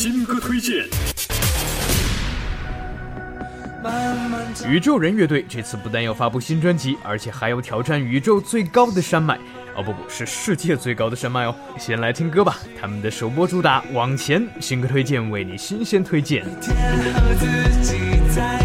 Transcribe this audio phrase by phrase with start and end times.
[0.00, 0.86] 新歌推荐。
[4.68, 9.36] 宇宙人乐队这次不但要发布新专辑，而且还要挑战宇宙最高的山脉。
[9.74, 11.56] 哦，不不是世界最高的山脉哦。
[11.80, 16.44] 先来听歌吧，他们的首播主打《往前》新歌推荐，为你新鲜推荐。
[16.60, 16.76] 天
[17.14, 17.46] 和自
[17.82, 17.98] 己
[18.32, 18.64] 在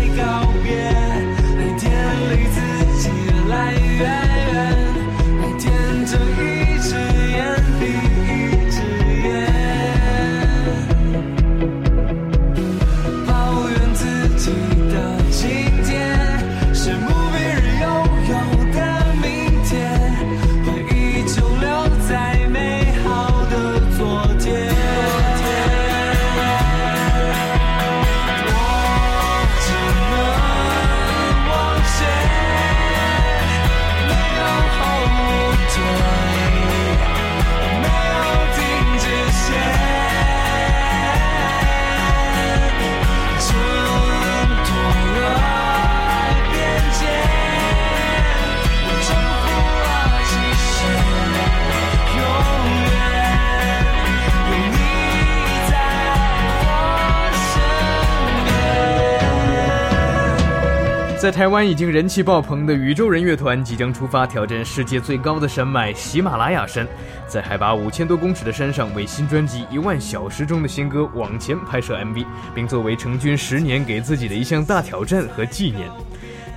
[61.23, 66.85] 在台湾已经人气爆棚的宇宙人乐团即将出发挑战世界最高的山脉喜马拉雅山，
[67.29, 75.89] 在海拔五千多公尺的山上为新专辑《一万小时》中的新歌《往前》拍摄 MV，并作为成军十年给自己的一项大挑战和纪念。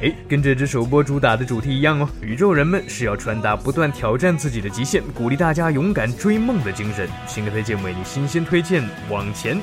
[0.03, 7.09] 哎，跟这支首播主打的主题一样哦，宇宙人们是要传达不断挑战自己的极限，鼓励大家勇敢追梦的精神。
[7.29, 9.59] 新歌推荐为你新鲜推荐《往前》。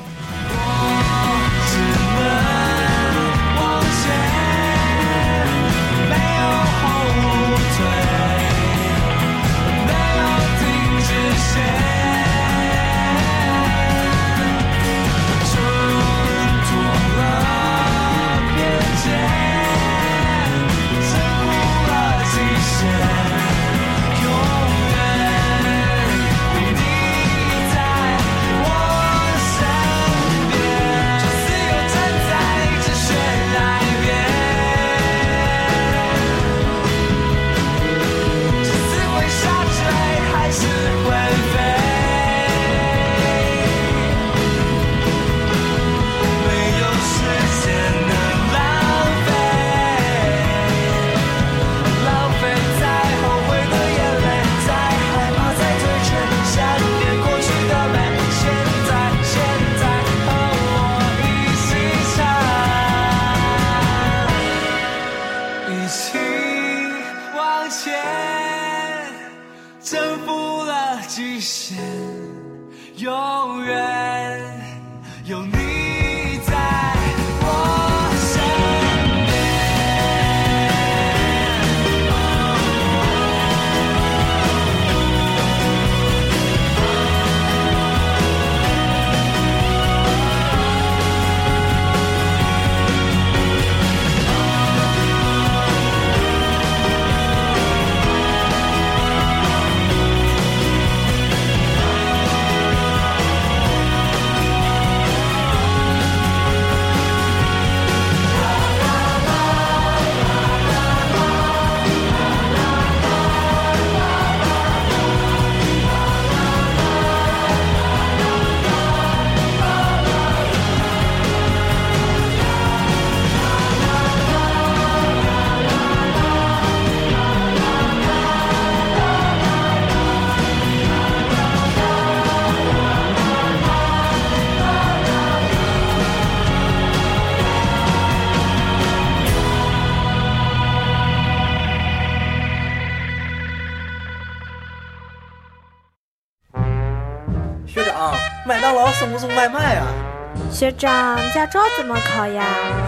[150.64, 152.42] 学长，驾照怎么考呀？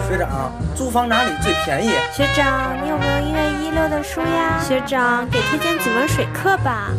[0.09, 1.91] 学长，租房哪里最便宜？
[2.11, 4.59] 学长，你有没有一月一六的书呀？
[4.59, 6.89] 学长，给推荐几门水课吧。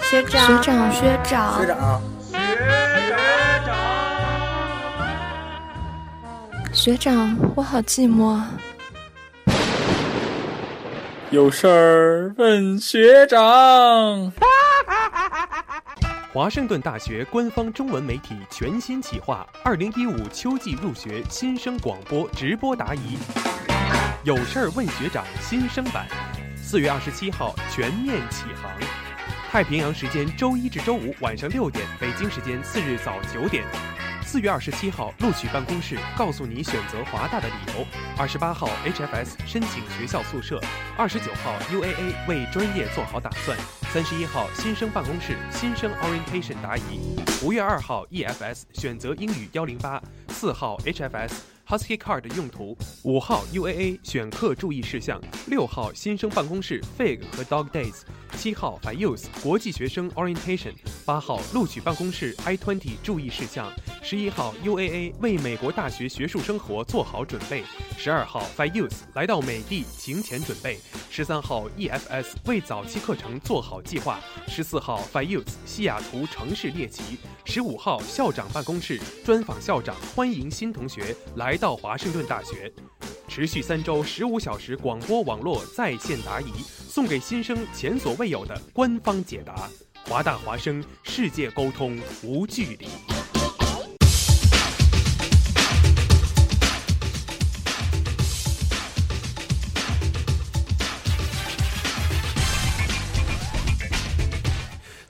[0.00, 2.00] 学长，学长，学长，学长，
[6.72, 8.40] 学长，我好寂寞。
[11.30, 14.32] 有事儿问学长。
[16.38, 23.18] 华盛顿大学官方中文媒体全新企划，二零一五秋季入学新生广播直播答疑，
[24.22, 26.06] 有事儿问学长新生版，
[26.56, 28.70] 四月二十七号全面启航，
[29.50, 33.64] 太平洋时间周一至周五晚上六点，北京时间次日早九点。
[34.22, 37.84] 四月二十七号录取办公室告诉你选择华大的理由。
[38.16, 40.60] 二十八号 HFS 申请学校宿舍。
[40.96, 43.58] 二十九号 UAA 为专业做好打算。
[43.90, 47.16] 三十一号新生办公室新生 orientation 答疑。
[47.42, 50.02] 五月二号 EFS 选择英语幺零八。
[50.28, 51.57] 四号 HFS。
[51.68, 57.96] Husky Card 的用途，五号 UAA 选课注意事项，六号新生办公室 Fig 和 Dog Days，
[58.38, 60.72] 七号 FIUS 国际学生 Orientation，
[61.04, 63.70] 八号录取办公室 I20 注意事项，
[64.02, 67.62] 十一号 UAA 为美国大学学术生活做好准备，
[67.98, 70.80] 十二号 FIUS 来到美的行前准备，
[71.10, 81.57] 十三号 EFS 为早期课程做好计划，十四号 FIUS 西雅图城市猎奇，十五号校长办公室专访校长，欢迎新同学来。
[81.58, 82.72] 到华盛顿大学，
[83.26, 86.46] 持续三周十五小时广播网络在线答疑，
[86.88, 89.68] 送给新生前所未有的官方解答。
[90.04, 92.86] 华大华生，世界沟通无距离。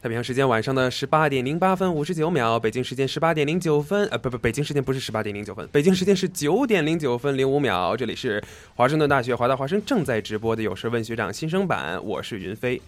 [0.01, 7.97] 太平洋时间晚上的十八点零八分五十九秒，北京时间十八点零九分，呃，不不，北京时间不是十八点零九分，北京时间是九点零九分零五秒。
[7.97, 8.41] 这里是
[8.77, 12.81] 华盛顿大学华大华生正在直播的有事问学长新生版，我是云飞。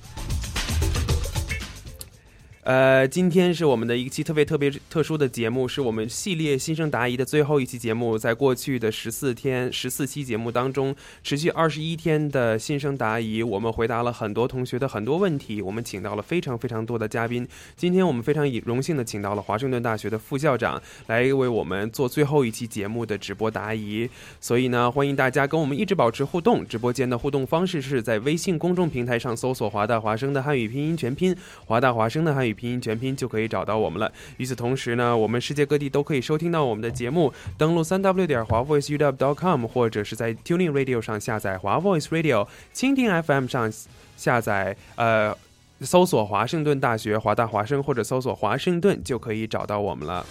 [2.71, 8.17] 呃，今天是我们的一期特别特别特殊的节目，是我们系列新生答疑的最后一期节目。
[8.17, 15.61] 在过去的十四天、十四期节目当中，持续二十一天的新生答疑，我们回答了很多同学的很多问题。
[15.61, 17.45] 我们请到了非常非常多的嘉宾。
[17.75, 24.09] 今天我们非常荣幸的请到了华盛顿大学的副校长来为我们做最后一期节目的直播答疑。
[24.41, 26.65] 所以呢，欢迎大家跟我们一直保持互动。
[26.65, 31.37] 直播间的互动方式是在微信公众平台上搜索“华大华生”的汉语拼音全拼
[31.67, 32.57] ，“华大华生”的汉语。
[32.61, 34.13] 拼音全拼就可以找到我们了。
[34.37, 43.73] 与此同时呢，我们世界各地都可以收听到我们的节目，登录三 w 点华 voice u w com，或者是在 TuneIn Radio 上下载华 Voice Radio，蜻蜓 FM 上
[44.17, 45.35] 下载呃。
[45.83, 50.27] 搜索华盛顿大学、华大华声，或者搜索华盛顿，就可以找到我们了。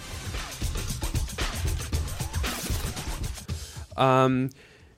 [3.96, 4.50] Um,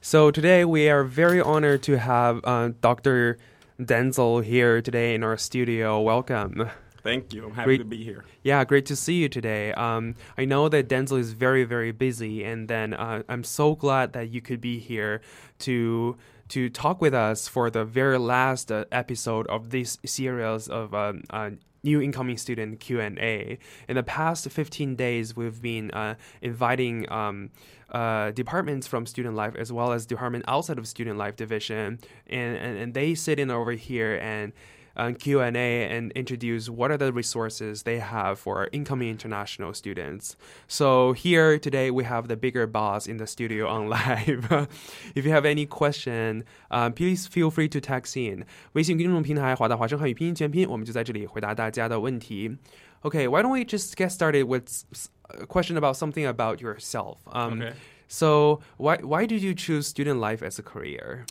[0.02, 3.38] so today we are very honored to have uh, Dr.
[3.78, 6.02] Denzil here today in our studio.
[6.02, 6.68] Welcome.
[7.02, 7.47] Thank you.
[7.47, 7.78] I'm happy Great.
[7.78, 8.25] to be here.
[8.42, 9.73] Yeah, great to see you today.
[9.73, 14.12] Um, I know that Denzil is very, very busy, and then uh, I'm so glad
[14.12, 15.21] that you could be here
[15.61, 16.16] to
[16.49, 21.23] to talk with us for the very last uh, episode of this series of um,
[21.30, 21.50] uh,
[21.82, 23.59] new incoming student Q&A.
[23.88, 27.50] In the past 15 days, we've been uh, inviting um,
[27.90, 32.56] uh, departments from student life as well as department outside of student life division, and,
[32.56, 34.52] and, and they sit in over here and
[34.96, 40.36] um, Q&A and introduce what are the resources they have for incoming international students.
[40.67, 44.67] So here today we have the bigger boss in the studio on live.
[45.15, 48.46] if you have any question, uh, please feel free to text in.
[48.74, 52.57] 微信公众平台华大华声汉语拼音全拼，我们就在这里回答大家的问题。
[53.03, 54.84] Okay, why don't we just get started with
[55.29, 57.17] a question about something about yourself?
[57.31, 57.74] Um, Okay.
[58.10, 61.25] So why why did you choose student life as a career?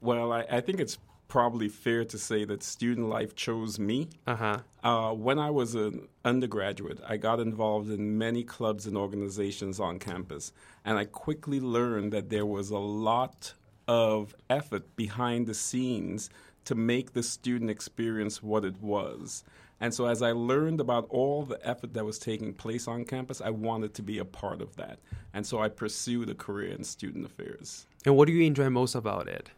[0.00, 0.96] Well, I, I think it's
[1.29, 4.09] probably fair to say that student life chose me.
[4.27, 4.59] Uh-huh.
[4.83, 9.99] Uh, when I was an undergraduate, I got involved in many clubs and organizations on
[9.99, 10.51] campus,
[10.83, 13.53] and I quickly learned that there was a lot
[13.87, 16.29] of effort behind the scenes
[16.65, 19.43] to make the student experience what it was.
[19.81, 23.39] And so, as I learned about all the effort that was taking place on campus,
[23.39, 24.99] I wanted to be a part of that.
[25.33, 27.87] And so, I pursued a career in student affairs.
[28.05, 29.49] And what do you enjoy most about it?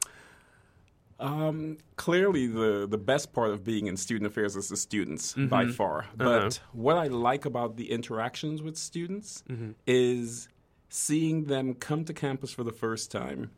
[1.21, 5.67] Um, clearly, the, the best part of being in student affairs is the students by
[5.67, 6.07] far.
[6.17, 9.43] But what I like about the interactions with students
[9.85, 10.49] is
[10.89, 13.51] seeing them come to campus for the first time,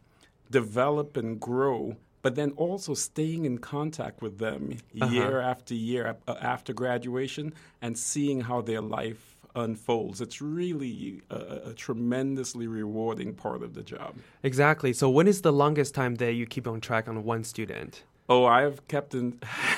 [0.51, 6.35] develop and grow, but then also staying in contact with them year after year uh,
[6.41, 10.21] after graduation and seeing how their life unfolds.
[10.21, 14.15] It's really a, a tremendously rewarding part of the job.
[14.43, 14.93] Exactly.
[14.93, 18.03] So when is the longest time that you keep on track on one student?
[18.29, 19.37] Oh, I've kept in.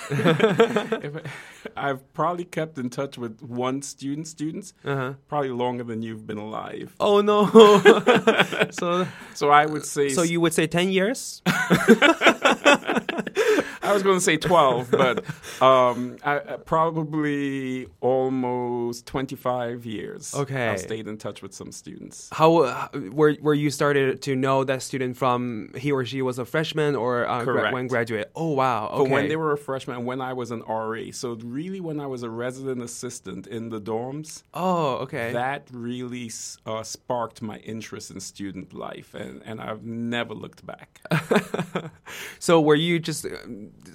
[1.76, 5.14] I've probably kept in touch with one student, students, Uh-huh.
[5.28, 6.96] probably longer than you've been alive.
[7.00, 7.48] Oh no.
[8.72, 10.10] so So I would say.
[10.10, 11.42] so you would say 10 years?
[13.82, 15.24] I was going to say twelve, but
[15.62, 20.34] um, I, I- probably almost twenty-five years.
[20.34, 20.70] Okay.
[20.70, 22.30] I've stayed in touch with some students.
[22.32, 26.40] How uh, were where you started to know that student from he or she was
[26.40, 28.32] a freshman or uh, gra- when graduate?
[28.36, 28.90] Oh wow.
[28.92, 29.12] But Okay.
[29.12, 32.08] when they were a freshman, and when I was an RA, so really when I
[32.08, 35.32] was a resident assistant in the dorms, oh, okay.
[35.34, 36.32] that really
[36.66, 41.02] uh, sparked my interest in student life, and, and I've never looked back.
[42.40, 43.30] so were you just uh,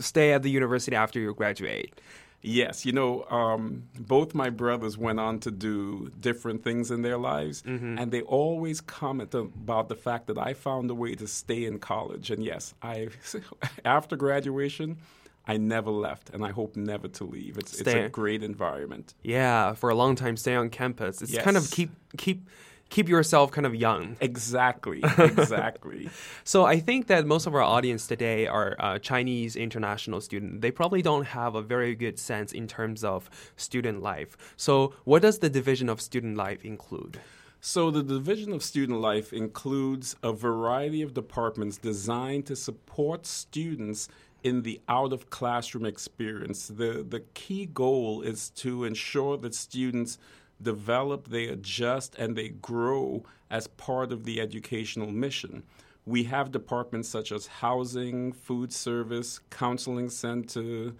[0.01, 2.01] stay at the university after you graduate?
[2.43, 7.19] yes, you know, um, both my brothers went on to do different things in their
[7.19, 11.65] lives, and they always comment about the fact that I found a way to stay
[11.65, 12.31] in college.
[12.31, 13.09] And yes, I
[13.85, 14.99] after graduation.
[15.47, 17.57] I never left, and I hope never to leave.
[17.57, 19.15] It's, it's a great environment.
[19.23, 21.23] Yeah, for a long time stay on campus.
[21.23, 22.47] It's kind of keep keep
[22.91, 24.17] keep yourself kind of young.
[24.21, 26.11] Exactly, exactly.
[26.45, 30.61] So I think that most of our audience today are uh, Chinese international students.
[30.61, 34.37] They probably don't have a very good sense in terms of student life.
[34.57, 37.21] So what does the division of student life include?
[37.63, 44.09] So, the Division of Student Life includes a variety of departments designed to support students
[44.43, 46.69] in the out of classroom experience.
[46.69, 50.17] The, the key goal is to ensure that students
[50.63, 55.63] develop, they adjust, and they grow as part of the educational mission.
[56.07, 60.93] We have departments such as housing, food service, counseling center,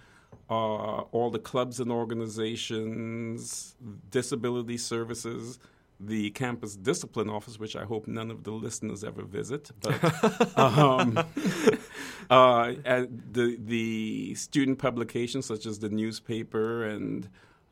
[0.49, 3.77] uh, all the clubs and organizations,
[4.11, 5.59] disability services,
[6.01, 11.19] the campus discipline office, which I hope none of the listeners ever visit, but um,
[12.31, 17.29] uh, and the the student publications such as the newspaper and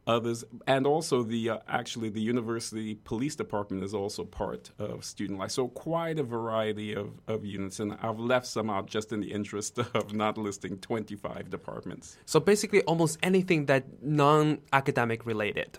[0.08, 5.38] others, and also the uh, actually the university police department is also part of student
[5.38, 5.52] life.
[5.52, 9.30] So quite a variety of, of units, and I've left some out just in the
[9.30, 12.16] interest of not listing twenty five departments.
[12.24, 15.78] So basically almost anything that non-academic related.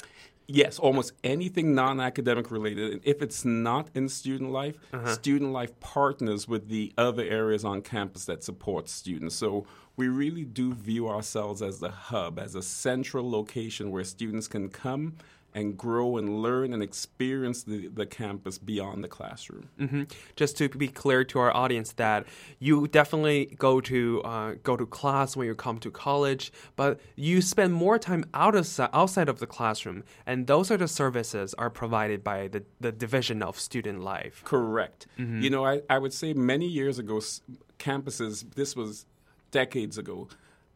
[0.52, 2.92] Yes, almost anything non academic related.
[2.94, 7.84] And if it's not in student life, student life partners with the other areas on
[7.84, 9.36] campus that support students.
[9.36, 9.68] So
[10.00, 14.70] we really do view ourselves as the hub, as a central location where students can
[14.70, 15.06] come
[15.54, 19.68] and grow and learn and experience the, the campus beyond the classroom.
[19.78, 20.04] hmm
[20.42, 22.28] Just to be clear to our audience that
[22.60, 24.00] you definitely go to
[24.34, 26.44] uh, go to class when you come to college,
[26.82, 28.66] but you spend more time out of,
[29.02, 33.44] outside of the classroom, and those are the services are provided by the, the division
[33.50, 34.36] of student life.
[34.46, 35.08] Correct.
[35.18, 37.16] You know, I, I would say many years ago,
[37.80, 39.06] campuses, this was
[39.52, 40.28] decades ago,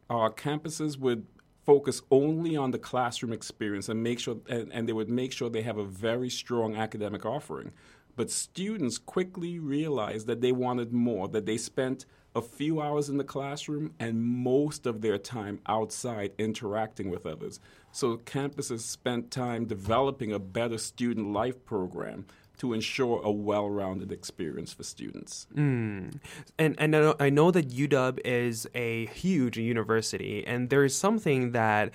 [0.10, 1.26] our campuses would
[1.66, 5.50] focus only on the classroom experience and make sure, and, and they would make sure
[5.50, 7.72] they have a very strong academic offering.
[8.16, 13.18] But students quickly realized that they wanted more, that they spent a few hours in
[13.18, 17.60] the classroom and most of their time outside interacting with others.
[17.92, 22.26] So campuses spent time developing a better student life program
[22.64, 25.48] to ensure a well-rounded experience for students.
[25.54, 26.18] Mm.
[26.58, 30.96] And and I know, I know that UW is a huge university, and there is
[30.96, 31.92] something that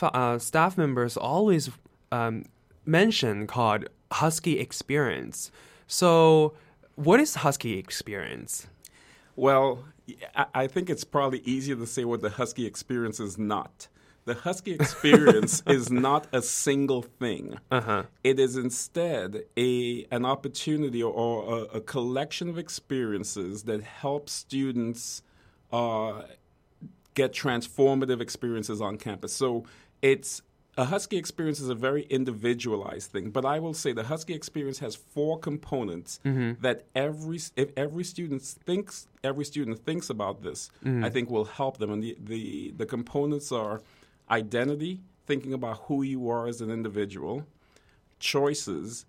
[0.00, 1.68] uh, staff members always
[2.10, 2.44] um,
[2.86, 5.50] mention called Husky Experience.
[5.86, 6.54] So,
[6.94, 8.68] what is Husky Experience?
[9.36, 9.84] Well,
[10.54, 13.88] I think it's probably easier to say what the Husky Experience is not.
[14.26, 17.58] The Husky experience is not a single thing.
[17.70, 18.02] Uh-huh.
[18.24, 25.22] It is instead a an opportunity or a, a collection of experiences that help students
[25.72, 26.22] uh,
[27.14, 29.32] get transformative experiences on campus.
[29.32, 29.64] So
[30.02, 30.42] it's
[30.76, 34.80] a Husky experience is a very individualized thing, but I will say the Husky experience
[34.80, 36.60] has four components mm-hmm.
[36.62, 41.04] that every if every student thinks every student thinks about this, mm-hmm.
[41.04, 41.90] I think will help them.
[41.90, 43.80] And the, the the components are
[44.30, 47.46] identity, thinking about who you are as an individual,
[48.18, 49.06] choices,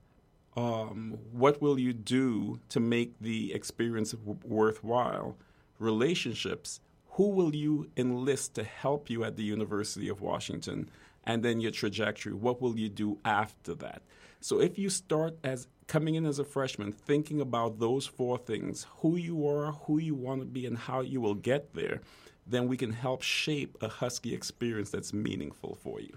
[0.56, 5.38] um, what will you do to make the experience w- worthwhile,
[5.80, 6.80] relationships,
[7.12, 10.90] who will you enlist to help you at the University of Washington,
[11.26, 14.02] and then your trajectory, what will you do after that?
[14.40, 18.88] So if you start as coming in as a freshman thinking about those four things,
[18.98, 22.02] who you are, who you want to be, and how you will get there,
[22.50, 26.13] then we can help shape a Husky experience that's meaningful for you.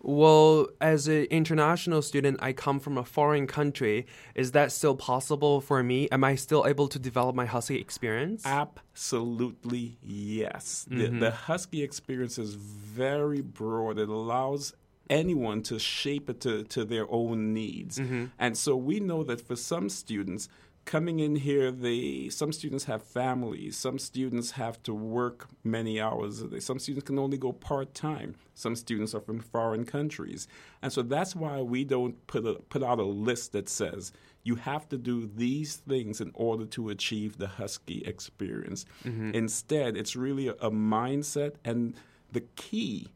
[0.00, 4.06] Well, as an international student, I come from a foreign country.
[4.34, 6.08] Is that still possible for me?
[6.12, 8.44] Am I still able to develop my Husky experience?
[8.44, 10.86] Absolutely, yes.
[10.90, 10.98] Mm-hmm.
[11.20, 13.98] The, the Husky experience is very broad.
[13.98, 14.74] It allows
[15.08, 17.98] anyone to shape it to, to their own needs.
[17.98, 18.26] Mm-hmm.
[18.38, 20.50] And so we know that for some students,
[20.84, 23.76] coming in here, they some students have families.
[23.76, 26.60] Some students have to work many hours a day.
[26.60, 28.34] Some students can only go part time.
[28.54, 30.46] Some students are from foreign countries,
[30.82, 34.56] and so that's why we don't put a, put out a list that says you
[34.56, 38.84] have to do these things in order to achieve the Husky experience.
[39.04, 39.30] Mm-hmm.
[39.34, 41.94] Instead, it's really a, a mindset, and
[42.30, 43.08] the key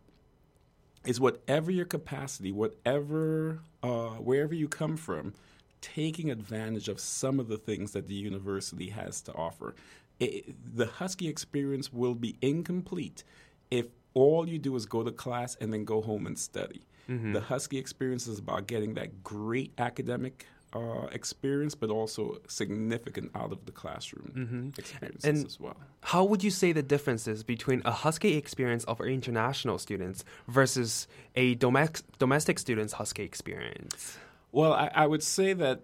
[1.04, 5.34] is whatever your capacity, whatever uh, wherever you come from
[5.80, 9.74] taking advantage of some of the things that the university has to offer.
[10.20, 13.24] It, the Husky experience will be incomplete
[13.70, 16.82] if all you do is go to class and then go home and study.
[17.08, 17.32] Mm-hmm.
[17.32, 23.52] The Husky experience is about getting that great academic uh, experience, but also significant out
[23.52, 24.68] of the classroom mm-hmm.
[24.78, 25.76] experiences and as well.
[26.02, 31.54] How would you say the differences between a Husky experience of international students versus a
[31.54, 34.18] domestic domestic students Husky experience?
[34.52, 35.82] Well, I, I, would say that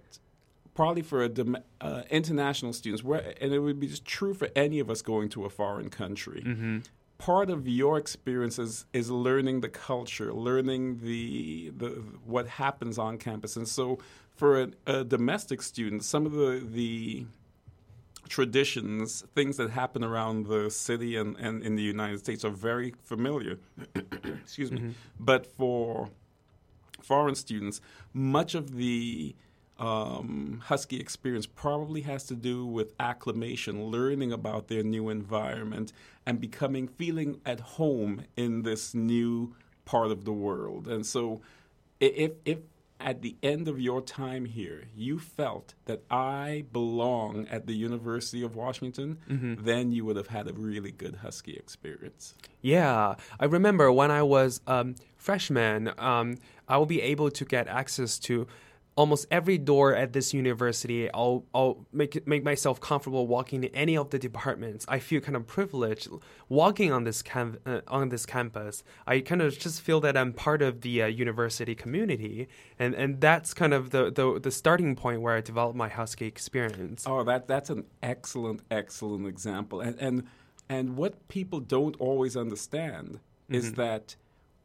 [0.75, 1.29] probably for
[1.81, 3.05] uh, international students,
[3.41, 6.43] and it would be true for any of us going to a foreign country.
[6.45, 6.79] Mm-hmm.
[7.19, 11.89] Part of your experiences is, is learning the culture, learning the, the
[12.25, 13.99] what happens on campus, and so
[14.35, 17.27] for a, a domestic student, some of the the
[18.29, 22.95] traditions, things that happen around the city and, and in the United States are very
[23.03, 23.59] familiar.
[24.43, 24.79] Excuse me.
[24.79, 24.91] Mm-hmm.
[25.21, 26.09] But for
[27.05, 27.81] foreign students,
[28.13, 29.35] much of the
[29.79, 35.93] um, Husky experience probably has to do with acclimation, learning about their new environment,
[36.27, 40.87] and becoming feeling at home in this new part of the world.
[40.87, 41.41] And so,
[42.01, 42.59] if if
[43.05, 48.43] at the end of your time here you felt that I belong at the University
[48.43, 49.63] of Washington, mm-hmm.
[49.63, 52.35] then you would have had a really good Husky experience.
[52.63, 57.69] Yeah, I remember when I was um, freshman, um, I will be able to get
[57.69, 58.47] access to
[58.97, 61.11] almost every door at this university.
[61.13, 64.85] I'll I'll make make myself comfortable walking in any of the departments.
[64.89, 66.09] I feel kind of privileged
[66.49, 68.85] walking on this cam- uh, on this campus.
[69.07, 73.21] I kind of just feel that I'm part of the uh, university community, and and
[73.21, 77.05] that's kind of the, the the starting point where I developed my Husky experience.
[77.07, 80.25] Oh, that that's an excellent excellent example, and and
[80.69, 83.55] and what people don't always understand mm-hmm.
[83.55, 84.17] is that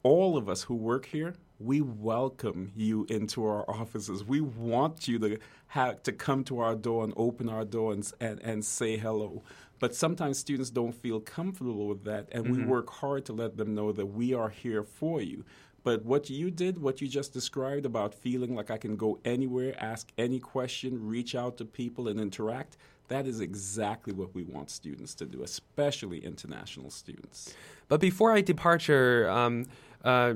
[0.03, 4.23] all of us who work here we welcome you into our offices.
[4.23, 8.09] We want you to have to come to our door and open our door and,
[8.19, 9.43] and, and say hello.
[9.79, 12.63] But sometimes students don't feel comfortable with that, and mm-hmm.
[12.63, 15.45] we work hard to let them know that we are here for you.
[15.83, 19.73] But what you did, what you just described about feeling like I can go anywhere,
[19.79, 24.69] ask any question, reach out to people, and interact, that is exactly what we want
[24.69, 27.53] students to do, especially international students.
[27.87, 29.65] But before I departure, um,
[30.03, 30.33] uh,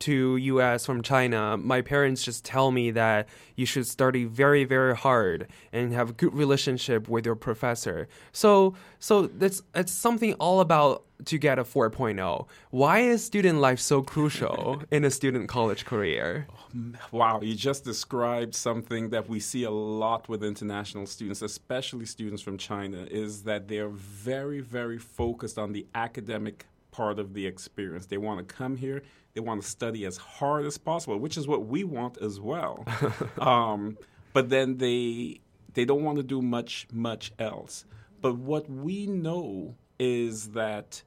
[0.00, 4.96] to US from China, my parents just tell me that you should study very very
[4.96, 8.08] hard and have a good relationship with your professor.
[8.32, 12.46] So so that's it's something all about to get a 4.0.
[12.70, 16.46] Why is student life so crucial in a student college career?
[17.10, 22.42] Wow, you just described something that we see a lot with international students, especially students
[22.42, 28.06] from China, is that they're very, very focused on the academic part of the experience.
[28.06, 29.02] They want to come here,
[29.36, 32.84] they want to study as hard as possible, which is what we want as well.
[33.38, 33.98] um,
[34.32, 35.40] but then they
[35.74, 37.84] they don't want to do much much else.
[38.22, 41.02] But what we know is that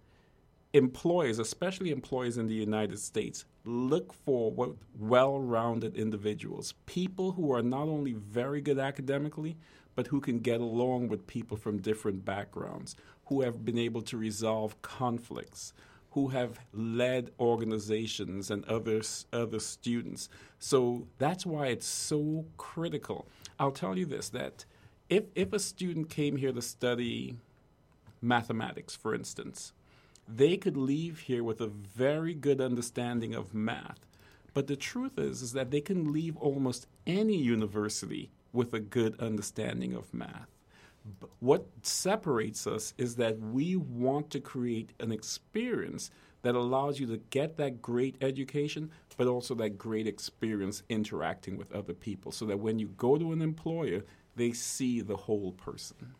[0.73, 7.63] employers, especially employers in the United States, look for what well-rounded individuals, people who are
[7.63, 9.57] not only very good academically,
[9.95, 14.17] but who can get along with people from different backgrounds, who have been able to
[14.17, 15.73] resolve conflicts,
[16.11, 20.29] who have led organizations and others other students.
[20.57, 23.27] So that's why it's so critical.
[23.59, 24.65] I'll tell you this that
[25.09, 27.37] if if a student came here to study
[28.21, 29.73] mathematics, for instance,
[30.27, 34.05] they could leave here with a very good understanding of math.
[34.53, 39.19] But the truth is, is that they can leave almost any university with a good
[39.19, 40.49] understanding of math.
[41.19, 47.07] But what separates us is that we want to create an experience that allows you
[47.07, 52.45] to get that great education, but also that great experience interacting with other people, so
[52.45, 54.03] that when you go to an employer,
[54.35, 56.15] they see the whole person.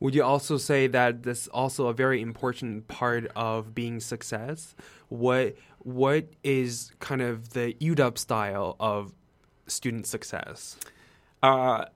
[0.00, 4.74] Would you also say that this is also a very important part of being success?
[5.08, 9.14] What what is kind of the UW style of
[9.66, 10.76] student success?
[11.42, 11.86] Uh,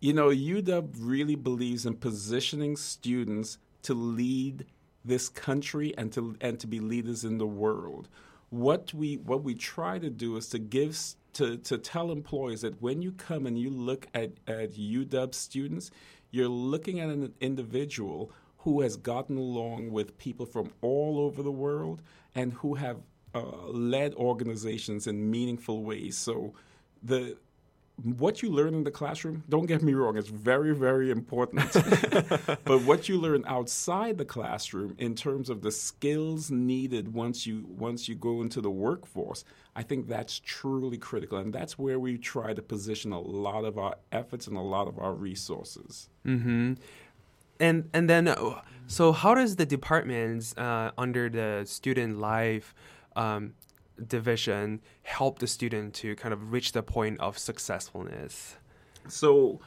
[0.00, 4.66] you know, UW really believes in positioning students to lead
[5.04, 8.08] this country and to and to be leaders in the world.
[8.48, 10.98] What we what we try to do is to give
[11.34, 15.90] to to tell employees that when you come and you look at at UW students,
[16.30, 21.52] you're looking at an individual who has gotten along with people from all over the
[21.52, 22.02] world
[22.34, 22.98] and who have
[23.34, 26.16] uh, led organizations in meaningful ways.
[26.16, 26.52] So
[27.02, 27.36] the
[28.02, 31.72] what you learn in the classroom, don't get me wrong, it's very, very important.
[32.64, 37.66] but what you learn outside the classroom in terms of the skills needed once you
[37.68, 39.44] once you go into the workforce,
[39.76, 41.38] I think that's truly critical.
[41.38, 44.88] And that's where we try to position a lot of our efforts and a lot
[44.88, 46.08] of our resources.
[46.26, 46.74] Mm-hmm.
[47.58, 52.74] And and then uh, so how does the departments uh, under the student life
[53.16, 53.54] um,
[54.06, 58.56] division help the student to kind of reach the point of successfulness?
[59.08, 59.60] So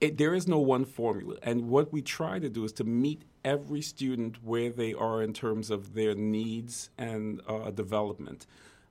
[0.00, 1.36] it, there is no one formula.
[1.42, 5.32] And what we try to do is to meet every student where they are in
[5.32, 8.46] terms of their needs and uh, development.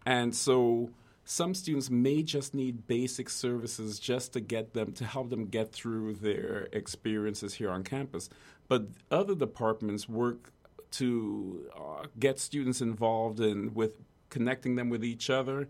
[0.06, 0.92] And so
[1.26, 5.72] some students may just need basic services just to get them to help them get
[5.72, 8.30] through their experiences here on campus.
[8.68, 10.52] But other departments work
[10.92, 13.96] to uh, get students involved in with
[14.34, 15.68] connecting them with each other,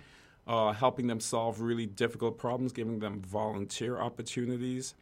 [0.47, 4.95] uh, helping them solve really difficult problems, giving them volunteer opportunities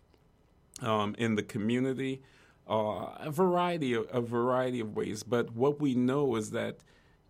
[0.81, 2.21] um, in the community,
[2.67, 5.21] uh, a variety of, a variety of ways.
[5.21, 6.77] But what we know is that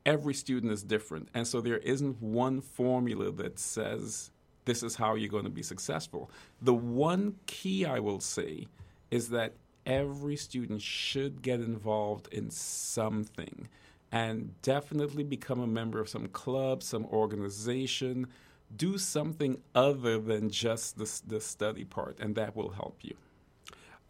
[0.05, 4.31] every student is different, and so there isn't one formula that says
[4.63, 6.31] this is how you're going to be successful.
[6.61, 8.67] The one key I will say
[9.09, 9.53] is that
[9.85, 13.67] every student should get involved in something
[14.11, 18.27] and definitely become a member of some club, some organization.
[18.75, 23.15] Do something other than just the, the study part, and that will help you.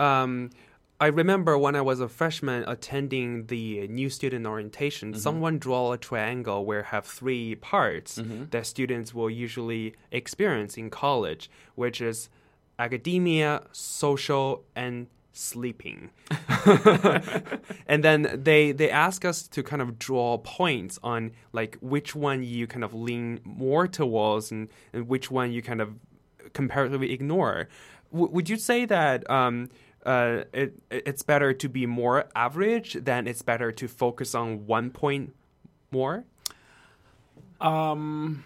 [0.04, 0.52] Um,
[1.00, 5.20] I remember when I was a freshman attending the new student orientation, mm-hmm.
[5.20, 8.46] someone draw a triangle where have three parts mm-hmm.
[8.52, 12.30] that students will usually experience in college, which is
[12.78, 16.10] academia, social, and sleeping.
[17.88, 22.44] and then they they ask us to kind of draw points on like which one
[22.44, 25.96] you kind of lean more towards and, and which one you kind of
[26.54, 27.70] comparatively ignore.
[28.12, 29.70] W- would you say that um,
[30.06, 34.90] uh, it, it's better to be more average than it's better to focus on one
[34.90, 35.34] point
[35.92, 36.26] more?
[37.62, 38.44] Um,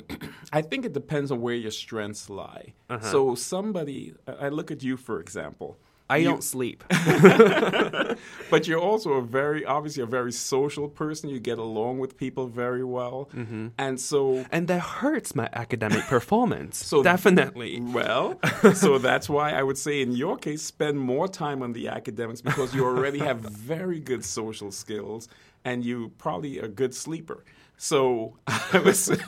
[0.52, 2.74] I think it depends on where your strengths lie.
[2.90, 3.10] Uh-huh.
[3.10, 6.84] So somebody, I look at you for example I You- don't sleep.
[8.50, 11.28] but you're also a very obviously a very social person.
[11.28, 13.72] You get along with people very well, Mhm.
[13.78, 16.76] and so and that hurts my academic performance.
[16.84, 17.80] So definitely.
[17.80, 18.38] Well,
[18.74, 22.40] so that's why I would say in your case, spend more time on the academics
[22.40, 25.28] because you already have very good social skills
[25.64, 27.44] and you probably a good sleeper.
[27.78, 29.18] So I would say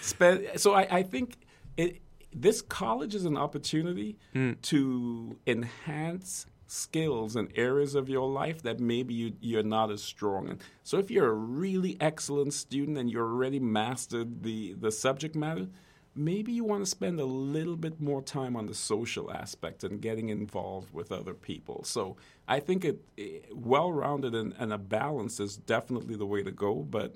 [0.00, 0.46] spend.
[0.56, 1.36] So I, I think
[1.76, 2.00] it,
[2.34, 4.52] this college is an opportunity hmm.
[4.62, 10.48] to enhance skills and areas of your life that maybe you, you're not as strong
[10.48, 10.58] in.
[10.82, 15.68] So if you're a really excellent student and you already mastered the, the subject matter,
[16.14, 20.00] maybe you want to spend a little bit more time on the social aspect and
[20.00, 21.84] getting involved with other people.
[21.84, 22.16] So
[22.48, 26.76] I think it, well rounded and, and a balance is definitely the way to go,
[26.76, 27.14] but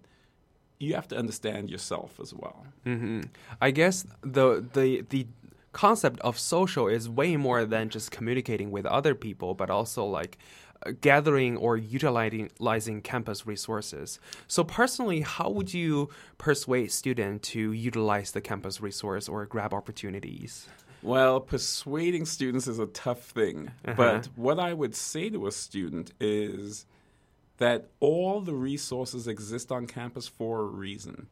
[0.81, 2.66] you have to understand yourself as well.
[2.85, 3.21] hmm
[3.61, 5.27] I guess the the the
[5.73, 10.38] concept of social is way more than just communicating with other people, but also like
[10.85, 14.19] uh, gathering or utilizing utilizing campus resources.
[14.49, 20.66] So personally, how would you persuade students to utilize the campus resource or grab opportunities?
[21.03, 23.71] Well, persuading students is a tough thing.
[23.87, 23.95] Uh-huh.
[23.97, 26.85] But what I would say to a student is
[27.61, 31.27] that all the resources exist on campus for a reason.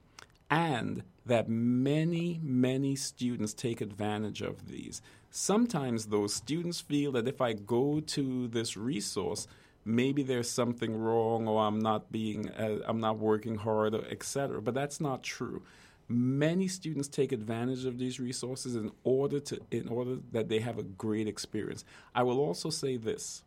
[0.51, 5.03] And that many, many students take advantage of these.
[5.31, 9.47] Sometimes those students feel that if I go to this resource,
[9.87, 14.61] maybe there's something wrong or I'm not being, uh, I'm not working hard, etc.
[14.61, 15.63] But that's not true
[16.11, 20.79] many students take advantage of these resources in order to in order that they have
[20.79, 21.85] a great experience.
[22.15, 23.43] I will also say this.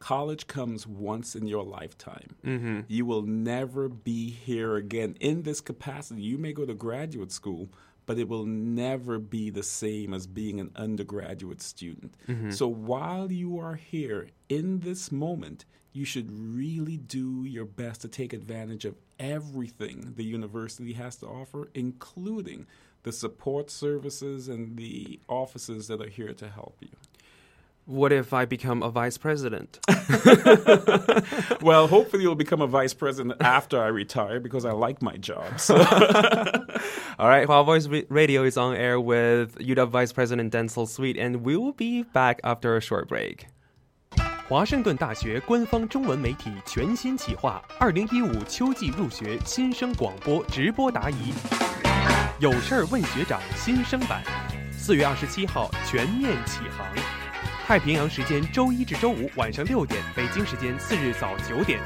[0.00, 2.34] College comes once in your lifetime.
[2.42, 2.84] Mhm.
[2.88, 6.22] You will never be here again in this capacity.
[6.22, 7.68] You may go to graduate school,
[8.06, 12.16] but it will never be the same as being an undergraduate student.
[12.26, 12.52] Mhm.
[12.52, 18.08] So while you are here in this moment, you should really do your best to
[18.08, 22.66] take advantage of everything the university has to offer, including
[23.02, 26.88] the support services and the offices that are here to help you
[27.90, 29.80] what if I become a vice president?
[31.60, 35.58] well, hopefully you'll become a vice president after I retire because I like my job.
[35.58, 35.76] So.
[37.18, 41.42] All right, Hua Voice Radio is on air with UW Vice President Denzil Suite, and
[41.44, 43.46] we will be back after a short break.
[44.48, 51.32] 华盛顿大学官方中文媒体全新企划“二零一五秋季入学新生广播直播答疑”，
[52.40, 54.24] 有事儿问学长新生版，
[54.72, 57.19] 四月二十七号全面启航。
[57.70, 61.78] 太平洋时间周一至周五晚上六点，北京时间次日早九点。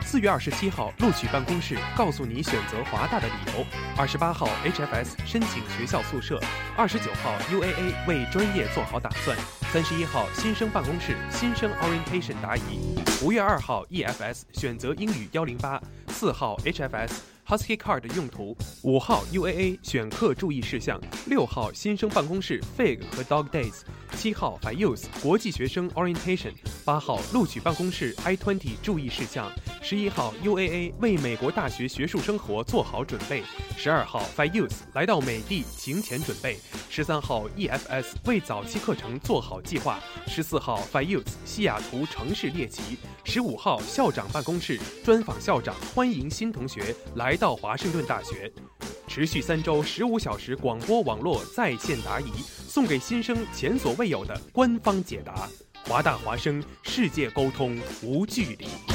[0.00, 3.66] 四月二十七号，录取办公室告诉你选择华大的理由。
[3.96, 6.40] 二十八号，HFS 申请学校宿舍。
[6.76, 9.36] 二十九号，UAA 为专业做好打算。
[9.72, 12.94] 三十一号，新生办公室新生 orientation 答疑。
[13.20, 15.82] 五月二号，EFS 选择英语幺零八。
[16.10, 17.33] 四号，HFS。
[17.46, 23.82] Husky Card 的用途，五号 UAA 选课注意事项，六号新生办公室 Fig 和 Dog Days，
[24.16, 26.52] 七号 f i u s 国际学生 Orientation，
[26.86, 29.52] 八号录取办公室 I twenty 注意事项，
[29.82, 33.42] 十一号 UAA 为美国大学学术生活做好准备，
[33.76, 48.52] 十二号 f i u s 来到美的行前准备，十三号 EFS 为早期课程做好计划，十四号 f i u s 西雅图城市猎奇，十五号校长办公室专访校长，欢迎新同学来到华盛顿大学。
[49.08, 52.30] 持续三周十五小时广播网络在线答疑，
[52.68, 55.48] 送给新生前所未有的官方解答。
[55.86, 58.93] 华大华生，世界沟通无距离。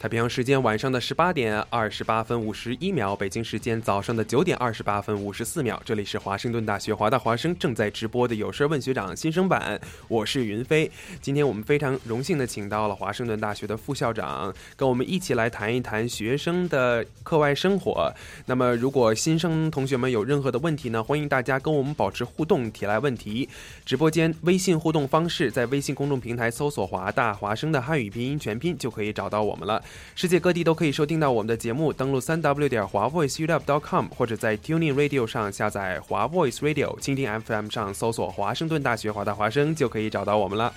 [0.00, 5.78] 太平洋时间晚上的十八点二十八分五十一秒，北京时间早上的九点二十八分五十四秒。
[5.84, 10.90] 这里是华盛顿大学华大华生正在直播的有事问学长新生版，我是云飞。
[11.20, 18.10] 今天我们非常荣幸的请到了华盛顿大学的副校长，跟我们一起来谈一谈学生的课外生活。
[18.46, 23.46] 那么，如果新生同学们有任何的问题呢，欢迎大家跟我们保持互动，提来问题。
[23.84, 29.84] 直播间微信互动方式，在微信公众平台搜索“华大华生”的汉语拼音全拼，就可以找到我们了。
[30.14, 40.72] 世界各地都可以收听到我们的节目，登录三 w 点华 voiceup.com 或者在 Tuning Radio 上下载华 Voice Radio，蜻蜓 FM 上搜索华盛顿大学华大华生就可以找到我们了。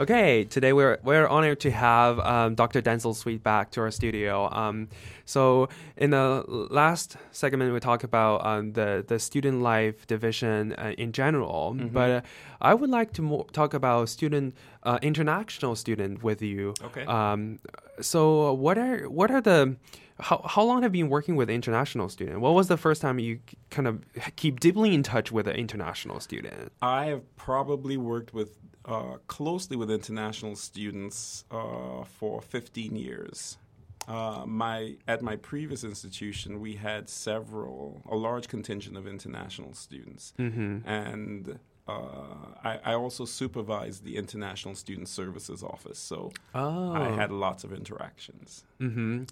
[0.00, 2.82] Okay, today we're we're honored to have um, Dr.
[2.82, 4.48] Denzil Suite back to our studio.
[4.50, 4.88] Um,
[5.24, 10.94] so in the last segment, we talked about um, the the student life division uh,
[10.98, 11.92] in general, Mhm.
[11.92, 12.20] but uh,
[12.60, 16.74] I would like to mo- talk about student uh, international student with you.
[16.82, 17.04] Okay.
[17.06, 17.60] Um,
[18.00, 19.76] so what are what are the
[20.18, 22.40] how, how long have you been working with international student?
[22.40, 23.38] What was the first time you
[23.70, 24.02] kind of
[24.34, 26.72] keep deeply in touch with an international student?
[26.82, 33.58] I have probably worked with uh, closely with international students uh, for 15 years.
[34.06, 40.34] Uh, my at my previous institution, we had several, a large contingent of international students,
[40.38, 40.82] Mhm.
[40.84, 47.14] and uh, I, I also supervised the International Student Services Office, so I Oh.
[47.16, 48.64] had lots of interactions.
[48.78, 49.22] hmm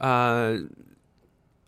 [0.00, 0.58] Uh,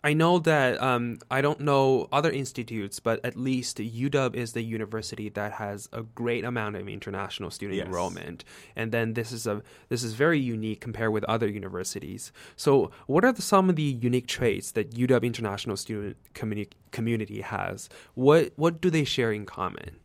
[0.03, 4.63] I know that um, I don't know other institutes, but at least UW is the
[4.63, 7.85] university that has a great amount of international student Yes.
[7.85, 8.43] enrollment,
[8.75, 12.31] and then this is a this is very unique compared with other universities.
[12.55, 17.41] So, what are the, some of the unique traits that UW International Student communi- Community
[17.41, 17.87] has?
[18.15, 19.97] What what do they share in common?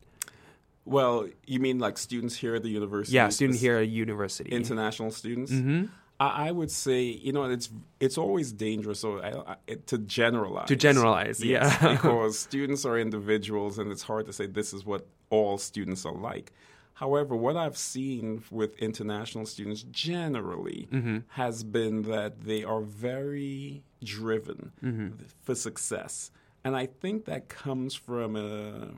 [0.85, 3.15] Well, you mean like students here at the university?
[3.15, 4.51] Yeah, student here at university.
[4.51, 5.51] international students.
[5.51, 5.89] Mhm.
[6.19, 10.67] I, I would say, you know, it's it's always dangerous so I, I, to generalize.
[10.67, 11.91] To generalize, Yes, yeah.
[11.93, 16.13] because students are individuals, and it's hard to say this is what all students are
[16.15, 16.51] like.
[16.93, 21.23] However, what I've seen with international students generally Mhm.
[21.29, 25.13] has been that they are very driven Mhm.
[25.43, 26.31] for success,
[26.63, 28.93] and I think that comes from a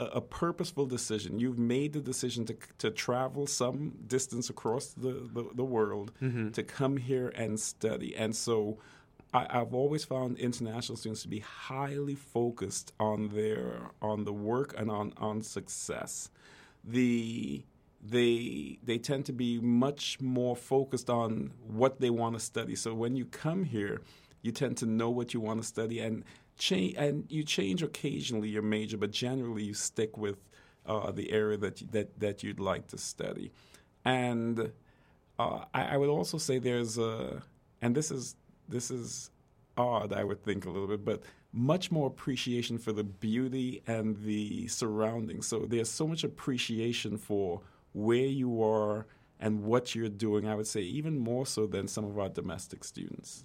[0.00, 1.38] a, a purposeful decision.
[1.38, 6.52] You've made the decision to to travel some distance across the the, the world Mhm.
[6.52, 8.78] to come here and study, and so.
[9.32, 14.74] I, I've always found international students to be highly focused on their on the work
[14.78, 16.30] and on, on success.
[16.84, 17.64] The
[18.00, 22.76] they they tend to be much more focused on what they want to study.
[22.76, 24.02] So when you come here,
[24.42, 26.22] you tend to know what you want to study and
[26.58, 30.38] change and you change occasionally your major, but generally you stick with
[30.86, 33.52] uh, the area that that that you'd like to study.
[34.04, 34.72] And
[35.38, 37.42] uh, I, I would also say there's a
[37.80, 38.36] and this is
[38.68, 39.30] this is
[39.76, 44.16] odd, I would think a little bit, but much more appreciation for the beauty and
[44.24, 45.46] the surroundings.
[45.46, 47.60] So there's so much appreciation for
[47.92, 49.06] where you are
[49.40, 50.48] and what you're doing.
[50.48, 53.44] I would say even more so than some of our domestic students.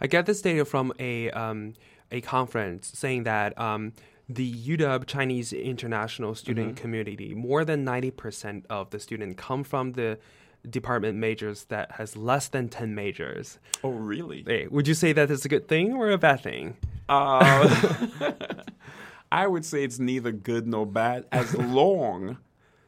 [0.00, 1.74] I get this data from a um,
[2.10, 3.92] a conference saying that um,
[4.28, 6.76] the UW Chinese international student Mhm.
[6.76, 10.18] community, more than ninety percent of the students come from the
[10.68, 13.58] department majors that has less than ten majors.
[13.84, 14.42] Oh, really?
[14.46, 16.76] Hey, would you say that is a good thing or a bad thing?
[17.08, 17.68] Uh,
[19.32, 22.38] I would say it's neither good nor bad as long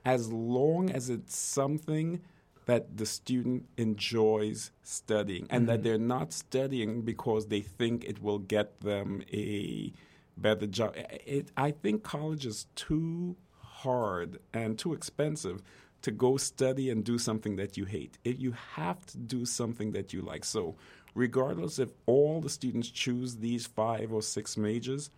[0.04, 2.20] as long as it's something
[2.66, 5.82] that the student enjoys studying and that Mhm.
[5.82, 9.92] they're not studying because they think it will get them a
[10.36, 10.94] better job.
[11.26, 15.62] It, I think college is too hard and too expensive
[16.02, 18.18] to go study and do something that you hate.
[18.24, 20.44] If you have to do something that you like.
[20.44, 20.76] So,
[21.14, 25.10] regardless if all the students choose these five or six majors,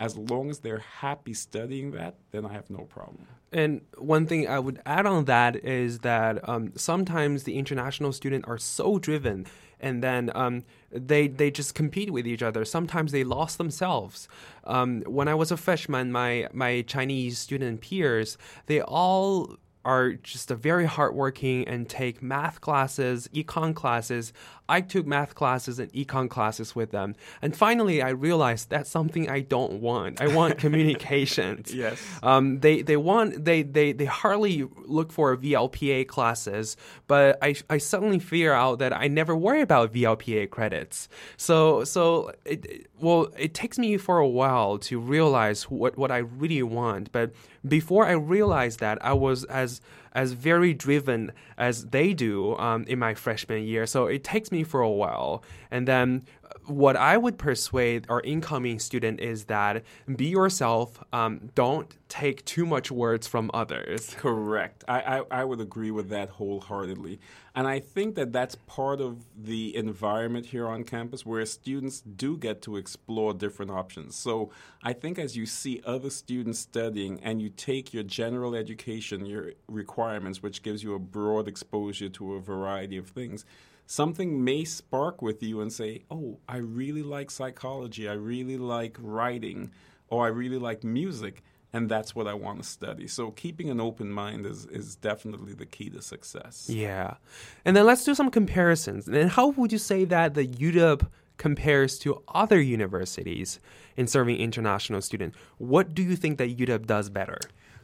[0.00, 3.26] as long as they're happy studying that, then I have no problem.
[3.52, 8.46] And one thing I would add on that is that um, sometimes the international students
[8.46, 9.46] are so driven,
[9.80, 12.64] and then um, they they just compete with each other.
[12.64, 14.28] Sometimes they lost themselves.
[14.64, 20.50] Um, when I was a freshman, my my Chinese student peers, they all are just
[20.50, 24.34] a very hardworking and take math classes, econ classes.
[24.68, 27.14] I took math classes and econ classes with them.
[27.40, 30.20] And finally, I realized that's something I don't want.
[30.20, 31.74] I want communications.
[31.74, 32.00] Yes.
[32.22, 36.76] Um, they they want they, they they hardly look for VLPA classes,
[37.06, 41.08] but I I suddenly figure out that I never worry about VLPA credits.
[41.36, 46.18] So so it, well it takes me for a while to realize what what I
[46.18, 47.10] really want.
[47.12, 47.32] But
[47.66, 49.80] before I realized that, I was as
[50.18, 53.86] as very driven as they do um, in my freshman year.
[53.86, 56.24] So it takes me for a while, and then
[56.68, 59.84] what I would persuade our incoming student is that
[60.16, 61.02] be yourself.
[61.12, 64.14] Um, don't take too much words from others.
[64.16, 64.84] Correct.
[64.88, 67.20] I, I, I would agree with that wholeheartedly.
[67.54, 72.36] And I think that that's part of the environment here on campus where students do
[72.36, 74.14] get to explore different options.
[74.16, 74.50] So
[74.82, 79.52] I think as you see other students studying and you take your general education, your
[79.66, 83.44] requirements, which gives you a broad exposure to a variety of things,
[83.88, 88.96] something may spark with you and say, Oh, I really like psychology, I really like
[89.00, 89.72] writing,
[90.08, 93.06] or I really like music and that's what I want to study.
[93.06, 96.66] So keeping an open mind is, is definitely the key to success.
[96.68, 97.16] Yeah.
[97.64, 99.06] And then let's do some comparisons.
[99.06, 103.60] And how would you say that the UW compares to other universities
[103.96, 105.36] in serving international students?
[105.58, 107.38] What do you think that UW does better?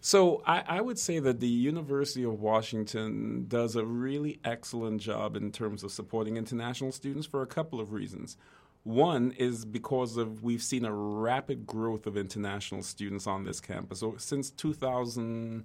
[0.07, 5.34] So I, I, would say that the University of Washington does a really excellent job
[5.34, 8.36] in terms of supporting international students for a couple of reasons.
[8.82, 14.00] One is because of we've seen a rapid growth of international students on this campus.
[14.00, 15.64] So since 2007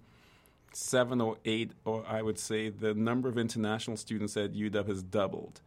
[1.19, 5.59] or 8, or I would say the number of international students at UW has doubled.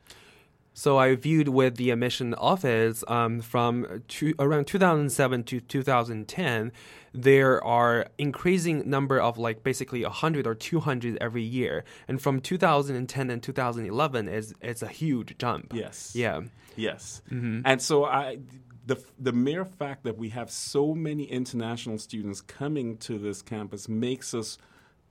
[0.72, 6.72] So I viewed with the admission office um, from two, around 2007 to 2010,
[7.14, 13.30] there are increasing number of like basically 100 or 200 every year, and from 2010
[13.30, 15.72] and 2011 is it's a huge jump.
[15.74, 16.12] Yes.
[16.14, 16.42] Yeah.
[16.76, 17.22] Yes.
[17.30, 17.60] Mm-hmm.
[17.64, 18.38] And so I
[18.86, 23.88] the the mere fact that we have so many international students coming to this campus
[23.88, 24.58] makes us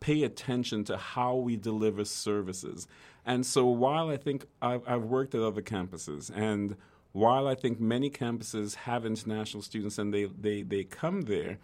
[0.02, 2.88] pay attention to how we deliver services.
[3.26, 6.76] And so while I think I've, I've, worked at other campuses, and
[7.12, 11.60] while I think many campuses have international students and they, they, they come there,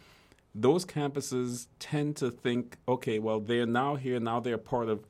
[0.59, 5.05] those campuses tend to think, okay, well, they're now here, now they're part of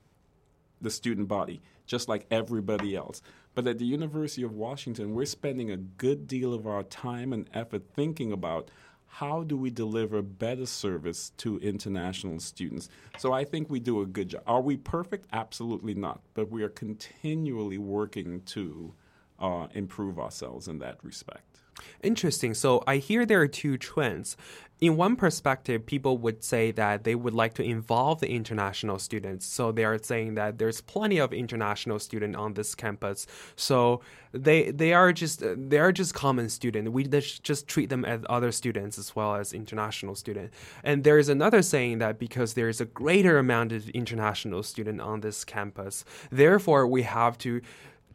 [0.81, 3.21] the student body, just like everybody else.
[3.55, 7.49] But at the University of Washington, we're spending a good deal of our time and
[7.53, 8.69] effort thinking about
[9.07, 12.89] how do we deliver better service to international students?
[13.17, 14.43] So I think we do a good job.
[14.45, 15.27] Are we perfect?
[15.31, 16.21] Absolutely not.
[16.33, 18.93] But we are continually working to
[19.39, 21.56] uh, improve ourselves in that respect.
[22.03, 22.53] Interesting.
[22.53, 24.37] So I hear there are two trends
[24.79, 29.45] in one perspective, people would say that they would like to involve the international students.
[29.45, 33.25] So they are saying that there's plenty of international students on this campus.
[33.55, 34.01] So
[34.33, 36.91] they they are just they are just common students.
[36.91, 40.55] We just treat them as other students as well as international students.
[40.83, 45.01] And there is another saying that because there is a greater amount of international student
[45.01, 47.61] on this campus, therefore we have to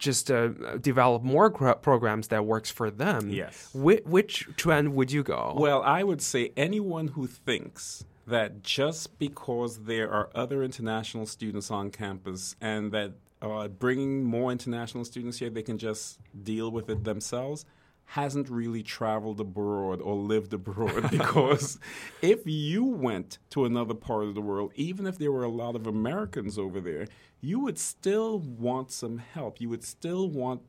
[0.03, 0.49] just uh,
[0.79, 3.31] develop more programs that works for them.
[3.31, 3.71] Yes.
[3.73, 5.55] Wh- which trend would you go?
[5.57, 11.71] Well, I would say anyone who thinks that just because there are other international students
[11.71, 16.91] on campus and that uh, bringing more international students here, they can just deal with
[16.91, 17.65] it themselves
[18.13, 21.79] hasn't really traveled abroad or lived abroad because
[22.21, 25.75] if you went to another part of the world, even if there were a lot
[25.75, 27.07] of Americans over there,
[27.41, 29.63] you would still want some help.
[29.63, 30.61] You would still want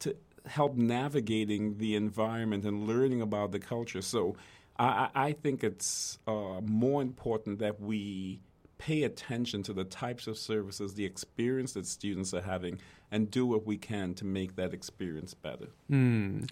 [0.00, 4.02] to help navigating the environment and learning about the culture.
[4.02, 4.34] So
[4.76, 8.40] I, I think it's uh, more important that we
[8.78, 12.80] pay attention to the types of services, the experience that students are having,
[13.12, 15.68] and do what we can to make that experience better.
[15.88, 16.48] Mm.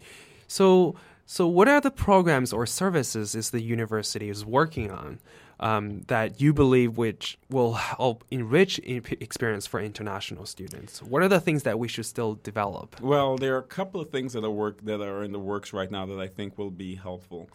[0.46, 0.94] So,
[1.24, 5.18] so what are the programs or services is the university is working on
[5.58, 11.02] um, that you believe which will help enrich experience for international students?
[11.02, 13.00] What are the things that we should still develop?
[13.00, 15.72] Well, there are a couple of things that are work that are in the works
[15.72, 17.48] right now that I think will be helpful.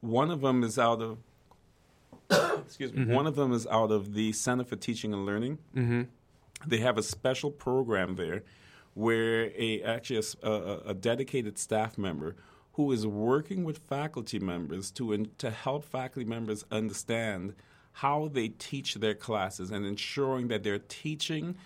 [0.00, 1.18] One of them is out of
[2.64, 3.02] excuse me.
[3.02, 3.12] Mm-hmm.
[3.12, 5.58] One of them is out of the Center for Teaching and Learning.
[5.76, 6.02] Mm-hmm.
[6.66, 8.44] They have a special program there
[8.94, 12.36] where a actually a, a, a, dedicated staff member
[12.72, 17.54] who is working with faculty members to in, to help faculty members understand
[17.96, 21.56] how they teach their classes and ensuring that they're teaching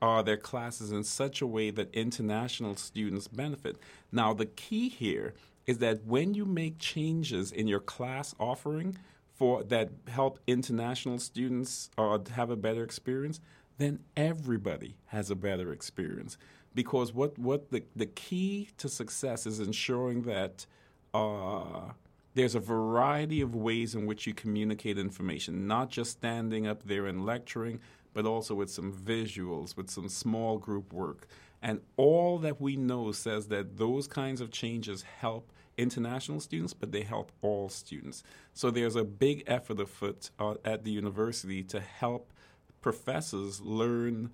[0.00, 3.76] uh, their classes in such a way that international students benefit.
[4.10, 5.34] Now, the key here
[5.66, 8.98] is that when you make changes in your class offering
[9.32, 13.40] for that help international students uh, have a better experience,
[13.78, 16.36] then everybody has a better experience
[16.74, 20.66] because what what the the key to success is ensuring that
[21.14, 21.92] uh,
[22.34, 27.06] there's a variety of ways in which you communicate information, not just standing up there
[27.06, 27.80] and lecturing,
[28.14, 31.26] but also with some visuals, with some small group work.
[31.60, 36.92] And all that we know says that those kinds of changes help international students, but
[36.92, 38.22] they help all students.
[38.52, 42.32] So there's a big effort afoot uh, at the university to help
[42.80, 44.30] professors learn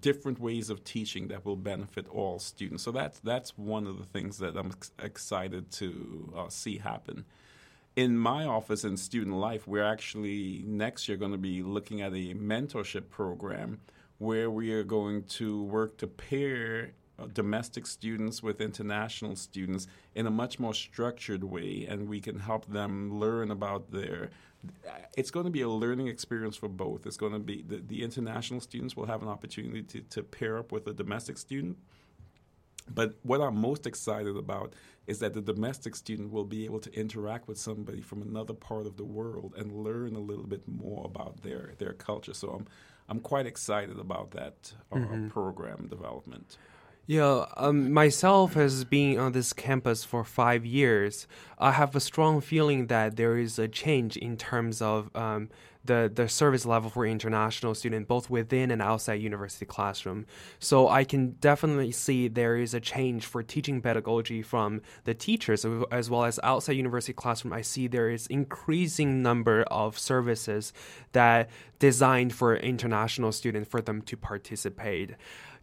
[0.00, 2.82] different ways of teaching that will benefit all students.
[2.82, 7.24] So that's that's one of the things that I'm ex- excited to uh, see happen.
[7.96, 12.12] In my office in student life, we're actually next year going to be looking at
[12.12, 13.80] a mentorship program
[14.18, 16.92] where we are going to work to pair
[17.26, 22.66] domestic students with international students in a much more structured way, and we can help
[22.66, 24.30] them learn about their
[25.16, 27.06] it's going to be a learning experience for both.
[27.06, 30.58] It's going to be the, the international students will have an opportunity to, to pair
[30.58, 31.78] up with a domestic student
[32.92, 34.72] But what I'm most excited about
[35.06, 38.86] is that the domestic student will be able to interact with somebody from another part
[38.86, 42.32] of the world and learn a little bit more about their, their culture.
[42.34, 42.66] So I'm,
[43.08, 45.28] I'm quite excited about that uh, Mhm.
[45.28, 46.56] program development.
[47.10, 51.26] Yeah, um, myself as being on this campus for five years,
[51.58, 55.48] I have a strong feeling that there is a change in terms of um,
[55.82, 60.26] the the service level for international students, both within and outside university classroom.
[60.58, 65.64] So I can definitely see there is a change for teaching pedagogy from the teachers
[65.64, 67.54] as- as well as outside university classroom.
[67.54, 70.74] I see there is increasing number of services
[71.12, 71.48] that
[71.78, 75.12] designed for international students for them to participate.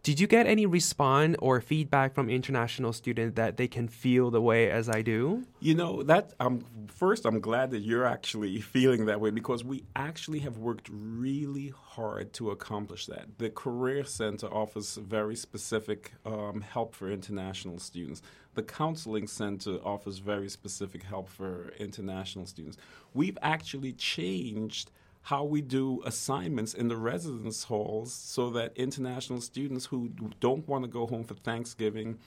[0.06, 4.40] Did you get any response or feedback from international students that they can feel the
[4.40, 5.42] way as I do?
[5.58, 9.82] You know that um, first, I'm glad that you're actually feeling that way because we
[9.96, 13.38] actually have worked really hard to accomplish that.
[13.38, 18.22] The Career Center offers very specific um, help for international students.
[18.54, 22.78] The Counseling Center offers very specific help for international students.
[23.12, 24.92] We've actually changed
[25.26, 30.08] how we do assignments in the residence halls so that international students who
[30.38, 32.18] don't want to go home for Thanksgiving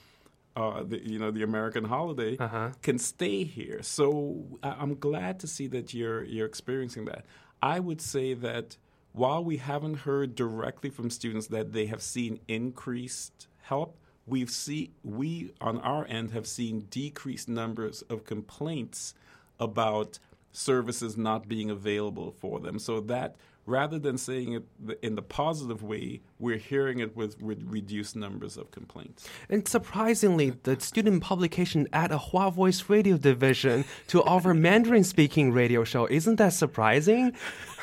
[0.54, 2.36] uh, the, you know the American holiday
[2.82, 3.82] can stay here.
[3.82, 7.24] So I- I'm glad to see that you're you're experiencing that.
[7.62, 8.76] I would say that
[9.12, 13.96] while we haven't heard directly from students that they have seen increased help,
[14.26, 19.14] we've see we on our end have seen decreased numbers of complaints
[19.58, 20.18] about
[20.52, 22.78] services not being available for them.
[22.78, 23.36] So that
[23.66, 28.56] rather than saying it in the positive way, we're hearing it with, with reduced numbers
[28.56, 29.28] of complaints.
[29.48, 35.52] And surprisingly, the student publication at a Hua Voice radio division to offer Mandarin speaking
[35.52, 36.06] radio show.
[36.06, 37.36] Isn't that surprising?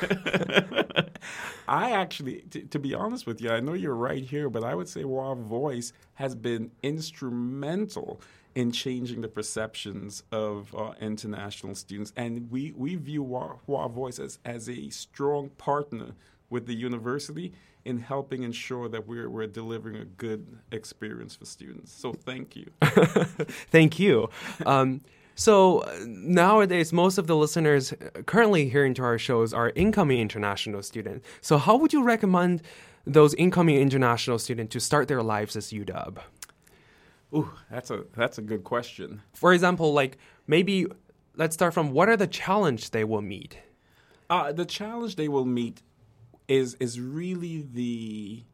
[1.68, 4.74] I actually, t- to be honest with you, I know you're right here, but I
[4.74, 8.20] would say Hua Voice has been instrumental
[8.58, 12.12] in changing the perceptions of uh, international students.
[12.16, 16.16] And we, we view Hua, Voice as, as a strong partner
[16.50, 17.52] with the university
[17.84, 21.92] in helping ensure that we're, we're delivering a good experience for students.
[21.92, 22.68] So thank you.
[23.70, 24.28] Thank you.
[24.66, 25.02] Um,
[25.36, 27.94] so uh, nowadays, most of the listeners
[28.26, 31.24] currently hearing to our shows are incoming international students.
[31.42, 32.62] So how would you recommend
[33.06, 36.18] those incoming international students to start their lives as UW?
[37.34, 39.22] Ooh, that's a that's a good question.
[39.34, 40.86] For example, like maybe
[41.36, 43.58] let's start from what are the challenge they will meet?
[44.30, 45.82] Uh, the challenge they will meet
[46.48, 48.44] is is really the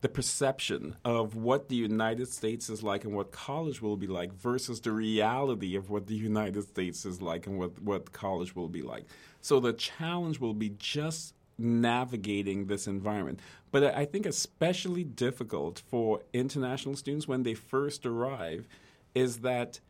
[0.00, 4.32] the perception of what the United States is like and what college will be like
[4.32, 8.68] versus the reality of what the United States is like and what, what college will
[8.68, 9.06] be like.
[9.40, 13.40] So the challenge will be just navigating this environment.
[13.70, 18.68] But I think especially difficult for international students when they first arrive
[19.14, 19.80] is that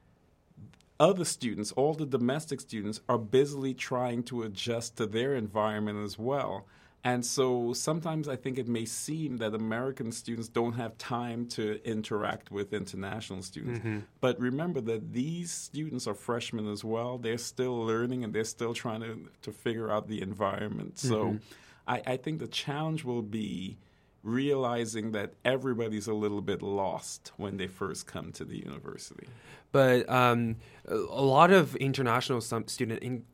[0.98, 6.18] other students, all the domestic students, are busily trying to adjust to their environment as
[6.18, 6.66] well.
[7.08, 11.64] And so sometimes I think it may seem that American students don't have time to
[11.94, 13.80] interact with international students.
[13.80, 14.02] Mhm.
[14.20, 17.16] But remember that these students are freshmen as well.
[17.16, 20.98] They're still learning and they're still trying to, to figure out the environment.
[20.98, 21.40] So Mhm.
[21.94, 23.78] I, I think the challenge will be
[24.22, 29.26] realizing that everybody's a little bit lost when they first come to the university.
[29.72, 30.56] But um,
[30.86, 33.24] a lot of international some student in,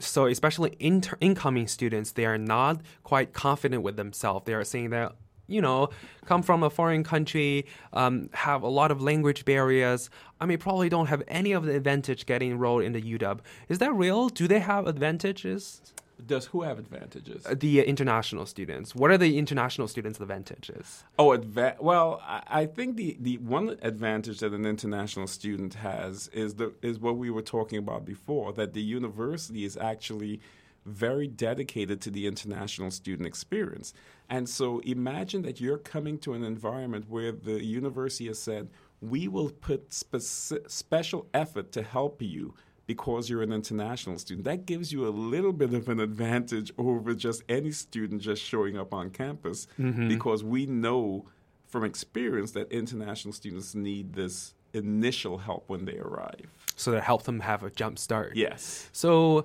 [0.00, 4.46] so especially inter- incoming students, they are not quite confident with themselves.
[4.46, 5.14] They are saying that
[5.46, 5.88] you know
[6.26, 10.10] come from a foreign country, um, have a lot of language barriers.
[10.40, 13.40] I mean, probably don't have any of the advantage getting enrolled in the UW.
[13.68, 14.28] Is that real?
[14.28, 15.80] Do they have advantages?
[16.26, 17.46] Does who have advantages?
[17.46, 18.94] Uh, The uh, international students.
[18.94, 21.04] What are the international students' advantages?
[21.18, 26.28] Oh, adva- well, I, I think the, the one advantage that an international student has
[26.28, 30.40] is the is what we were talking about before that the university is actually
[30.84, 33.92] very dedicated to the international student experience.
[34.30, 39.28] And so imagine that you're coming to an environment where the university has said, we
[39.28, 42.54] will put speci- special effort to help you
[42.88, 44.46] because you're an international student.
[44.46, 48.78] That gives you a little bit of an advantage over just any student just showing
[48.78, 50.08] up on campus Mhm.
[50.08, 51.26] because we know
[51.66, 56.46] from experience that international students need this initial help when they arrive.
[56.76, 58.34] So that help them have a jump start.
[58.36, 58.88] Yes.
[58.92, 59.44] So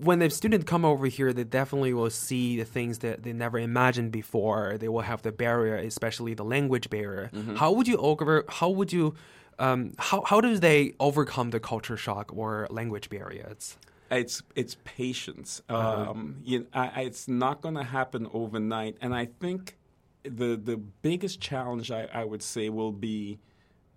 [0.00, 3.58] when the students come over here, they definitely will see the things that they never
[3.58, 4.76] imagined before.
[4.78, 7.30] They will have the barrier, especially the language barrier.
[7.32, 7.56] Mhm.
[7.56, 8.44] How would you over?
[8.48, 9.14] How would you?
[9.62, 13.76] Um, how how do they overcome the culture shock or language barriers?
[14.10, 15.62] It's it's patience.
[15.68, 16.10] Uh-huh.
[16.10, 19.76] Um, you I, I- it's not going to happen overnight, and I think
[20.24, 23.38] the the biggest challenge I, I would say will be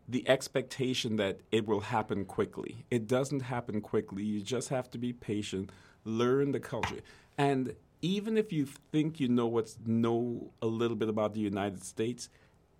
[0.07, 2.86] the expectation that it will happen quickly.
[2.91, 4.24] It doesn't happen quickly.
[4.24, 5.72] You just have to be patient,
[6.03, 7.01] learn the culture,
[7.39, 11.84] and even if you think you know what's know a little bit about the United
[11.84, 12.30] States,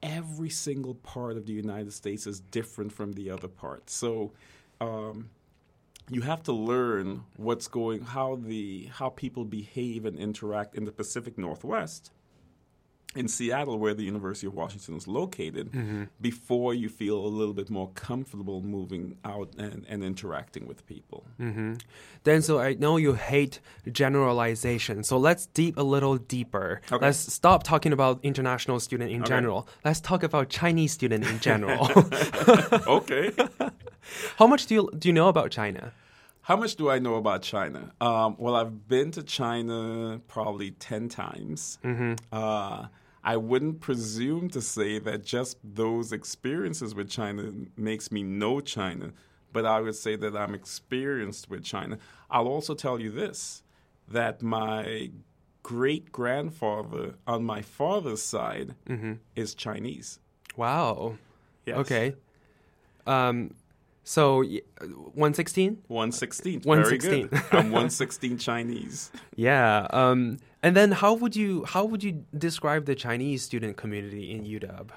[0.06, 3.94] every single part of the United States is different from the other parts.
[3.94, 4.32] So.
[4.80, 5.30] Um,
[6.10, 10.92] you have to learn what's going how the how people behave and interact in the
[10.92, 12.12] Pacific Northwest
[13.16, 16.04] in Seattle where the University of Washington is located Mm-hmm.
[16.22, 21.26] before you feel a little bit more comfortable moving out and, and interacting with people.
[21.40, 21.74] Mm-hmm.
[22.24, 23.60] Denzil, I know you hate
[23.92, 26.82] generalization, so let's deep a little deeper.
[26.92, 27.06] Okay.
[27.06, 29.30] Let's stop talking about international student in Okay.
[29.30, 29.68] general.
[29.84, 31.90] Let's talk about Chinese student in general.
[32.88, 33.32] okay.
[34.38, 35.92] How much do you do you know about China?
[36.42, 37.92] How much do I know about China?
[38.00, 41.80] Um, well, I've been to China probably 10 times.
[42.32, 42.86] Uh,
[43.26, 49.12] I wouldn't presume to say that just those experiences with China makes me know China,
[49.52, 51.98] but I would say that I'm experienced with China.
[52.30, 53.64] I'll also tell you this
[54.08, 55.10] that my
[55.64, 58.76] great grandfather on my father's side
[59.36, 60.20] is Chinese.
[60.56, 61.18] Wow.
[61.66, 61.78] Yes.
[61.80, 62.14] Okay.
[63.08, 63.56] Um,
[64.08, 64.44] so
[65.16, 65.82] one sixteen.
[65.88, 66.62] 116.
[66.62, 67.28] 116.
[67.28, 67.52] Very good.
[67.52, 69.12] I'm 116 Chinese.
[69.36, 69.88] Yeah.
[69.90, 74.46] Um, and then how would you how would you describe the Chinese student community in
[74.46, 74.92] UW?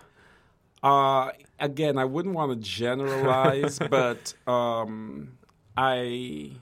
[0.83, 5.39] Uh, again, I wouldn't want to generalize, but um,
[5.77, 6.53] I,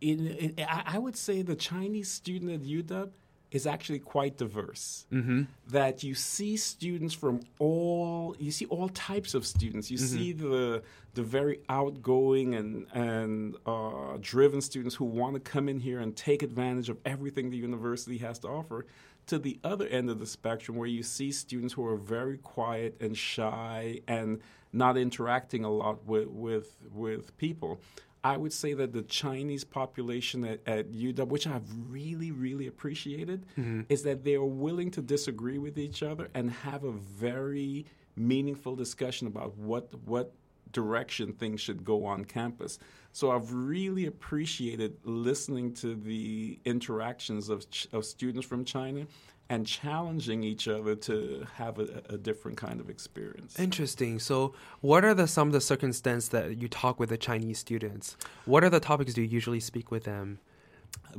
[0.00, 3.10] in, in, I I would say the Chinese student at UW
[3.50, 5.06] is actually quite diverse.
[5.12, 5.42] Mm-hmm.
[5.68, 9.90] That you see students from all, you see all types of students.
[9.90, 10.82] You see the
[11.14, 16.16] the very outgoing and and uh, driven students who want to come in here and
[16.16, 18.86] take advantage of everything the university has to offer.
[19.26, 22.96] To the other end of the spectrum, where you see students who are very quiet
[23.00, 24.40] and shy and
[24.72, 27.80] not interacting a lot with with, with people.
[28.22, 33.46] I would say that the Chinese population at, at UW, which I've really, really appreciated,
[33.58, 33.82] mm-hmm.
[33.88, 38.76] is that they are willing to disagree with each other and have a very meaningful
[38.76, 40.34] discussion about what what
[40.72, 42.78] direction things should go on campus.
[43.12, 49.06] So I've really appreciated listening to the interactions of, of students from China
[49.50, 53.58] and challenging each other to have a, a different kind of experience.
[53.58, 54.20] Interesting.
[54.20, 58.16] So, what are the some of the circumstances that you talk with the Chinese students?
[58.46, 60.38] What are the topics do you usually speak with them?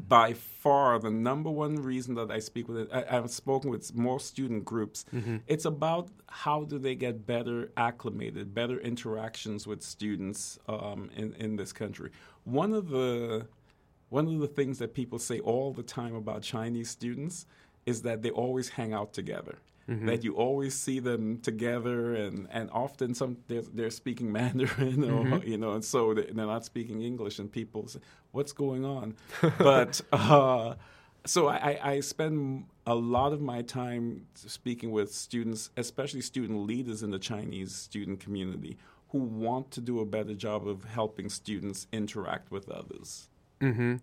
[0.07, 3.95] by far the number one reason that I speak with it, I, I've spoken with
[3.95, 5.05] more student groups.
[5.47, 11.55] It's about how do they get better acclimated, better interactions with students um, in in
[11.55, 12.11] this country.
[12.43, 13.47] One of the
[14.09, 17.45] one of the things that people say all the time about Chinese students
[17.85, 19.57] is that they always hang out together.
[19.87, 25.43] That you always see them together, and, and often some they're, they're speaking Mandarin, or
[25.43, 27.99] you know, and so they- they're not speaking English, and people say,
[28.31, 29.15] "What's going on?"
[29.57, 30.75] but uh,
[31.25, 36.59] so I, I I spend a lot of my time speaking with students, especially student
[36.71, 38.77] leaders in the Chinese student community,
[39.09, 43.27] who want to do a better job of helping students interact with others.
[43.59, 43.95] Mm-hmm.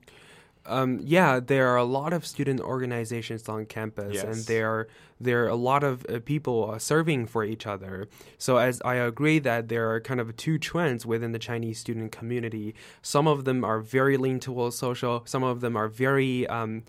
[0.69, 4.89] Um, yeah, there are a lot of student organizations on campus, and there are
[5.21, 8.07] there are a lot of uh, people uh, serving for each other.
[8.39, 12.13] So, as I agree that there are kind of two trends within the Chinese student
[12.13, 12.75] community.
[13.03, 15.23] Some of them are very lean towards social.
[15.27, 16.85] Some of them are very um,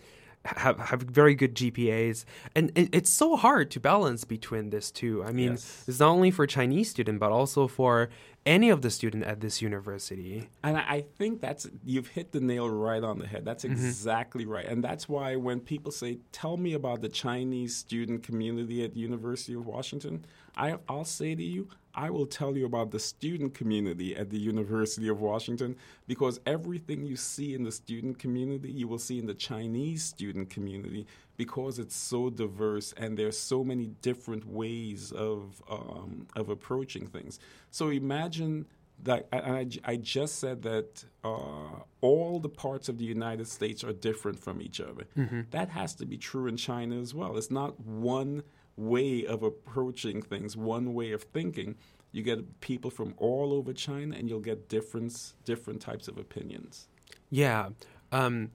[0.46, 2.26] have have very good GPAs,
[2.56, 5.24] and it, it's so hard to balance between this two.
[5.24, 5.84] I mean, Yes.
[5.88, 8.10] it's not only for Chinese student, but also for
[8.50, 10.50] any of the student at this university.
[10.64, 13.46] And I think that's you've hit the nail right on the head.
[13.46, 13.74] That's mm-hmm.
[13.74, 14.66] exactly right.
[14.66, 19.00] And that's why when people say, "Tell me about the Chinese student community at the
[19.00, 20.26] University of Washington,"
[20.58, 21.70] I, I'll say to you,
[22.00, 25.76] I will tell you about the student community at the University of Washington
[26.08, 30.50] because everything you see in the student community, you will see in the Chinese student
[30.50, 37.06] community because it's so diverse and there's so many different ways of um, of approaching
[37.06, 37.38] things.
[37.70, 38.66] So imagine
[39.04, 43.84] that and I, I just said that uh, all the parts of the United States
[43.84, 45.04] are different from each other.
[45.52, 47.36] That has to be true in China as well.
[47.36, 48.44] It's not one
[48.80, 51.76] way of approaching things, one way of thinking.
[52.12, 56.88] You get people from all over China, and you'll get different different types of opinions.
[57.30, 57.70] Yeah,
[58.12, 58.50] um,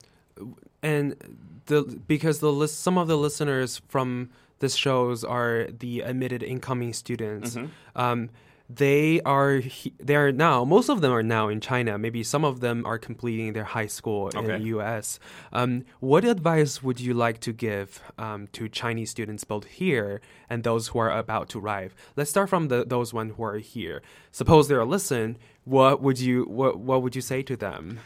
[0.83, 1.15] and
[1.67, 6.93] the because the list, some of the listeners from this shows are the admitted incoming
[6.93, 7.57] students.
[7.95, 8.31] Um,
[8.71, 11.99] they are he- they are now most of them are now in China.
[11.99, 14.59] Maybe some of them are completing their high school in Okay.
[14.59, 15.19] the U.S.
[15.53, 20.65] Um, what advice would you like to give um, to Chinese students both here and
[20.65, 21.95] those who are about to arrive?
[22.17, 24.01] Let's start from the those one who are here.
[24.33, 25.37] Suppose they're listen.
[25.65, 28.01] What would you what what would you say to them?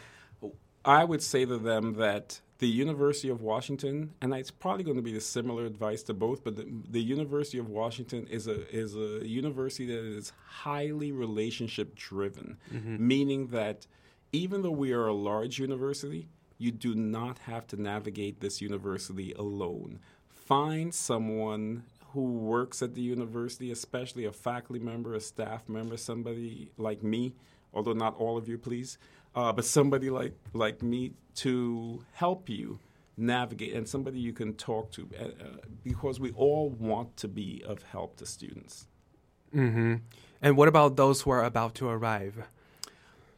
[0.83, 5.03] I would say to them that the University of Washington, and it's probably going to
[5.03, 8.95] be a similar advice to both, but the, the University of Washington is a is
[8.95, 13.07] a university that is highly relationship driven, mm-hmm.
[13.07, 13.87] meaning that
[14.33, 19.31] even though we are a large university, you do not have to navigate this university
[19.33, 19.99] alone.
[20.27, 21.83] Find someone
[22.13, 27.35] who works at the university, especially a faculty member, a staff member, somebody like me,
[27.73, 28.97] although not all of you, please,
[29.35, 32.79] uh, but somebody like, like me to help you
[33.17, 35.29] navigate and somebody you can talk to uh, uh,
[35.83, 38.87] because we all want to be of help to students.
[39.51, 39.95] hmm
[40.41, 42.43] And what about those who are about to arrive?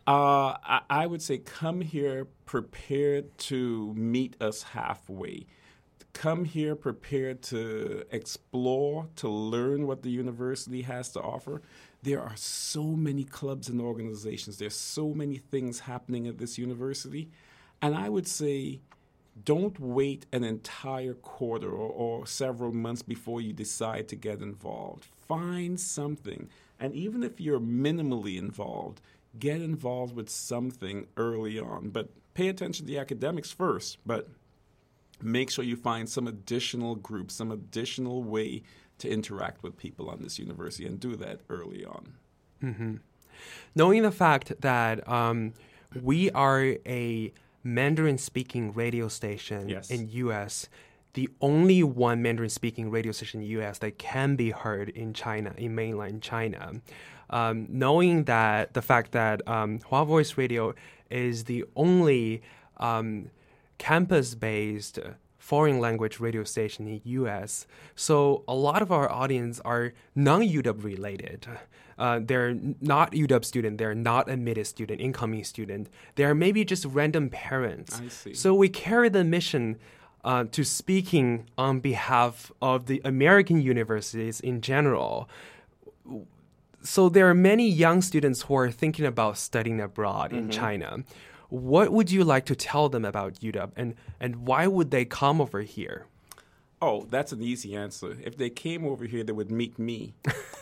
[0.07, 5.47] Uh, I, I would say come here prepared to meet us halfway.
[6.13, 11.61] Come here prepared to explore, to learn what the university has to offer.
[12.03, 14.57] There are so many clubs and organizations.
[14.57, 17.29] There's so many things happening at this university.
[17.81, 18.81] And I would say
[19.45, 25.07] don't wait an entire quarter or, or several months before you decide to get involved.
[25.27, 26.49] Find something.
[26.79, 29.01] And even if you're minimally involved,
[29.39, 31.89] get involved with something early on.
[31.89, 34.27] But pay attention to the academics first, but
[35.21, 38.63] make sure you find some additional group, some additional way
[39.01, 42.03] to interact with people on this university and do that early on.
[42.61, 42.95] hmm
[43.75, 45.53] Knowing the fact that um,
[46.01, 47.31] we are a
[47.63, 49.89] Mandarin-speaking radio station Yes.
[49.89, 50.67] in U.S.,
[51.13, 53.79] the only one Mandarin-speaking radio station in U.S.
[53.79, 56.73] that can be heard in China, in mainland China.
[57.29, 60.73] Um, knowing that the fact that um, Hua Voice Radio
[61.09, 62.41] is the only
[62.77, 63.29] um,
[63.77, 64.99] campus-based
[65.49, 67.65] foreign language radio station in US.
[67.95, 71.47] So a lot of our audience are non-UW related.
[71.97, 73.77] Uh, they're not UW student.
[73.79, 75.89] They're not admitted student, incoming student.
[76.15, 77.99] They're maybe just random parents.
[77.99, 78.33] I see.
[78.35, 79.77] So we carry the mission
[80.23, 81.27] uh, to speaking
[81.57, 85.27] on behalf of the American universities in general.
[86.83, 90.51] So there are many young students who are thinking about studying abroad in Mhm.
[90.51, 90.89] China.
[91.51, 95.41] What would you like to tell them about UW and, and why would they come
[95.41, 96.05] over here?
[96.81, 98.17] Oh, that's an easy answer.
[98.23, 100.13] If they came over here, they would meet me.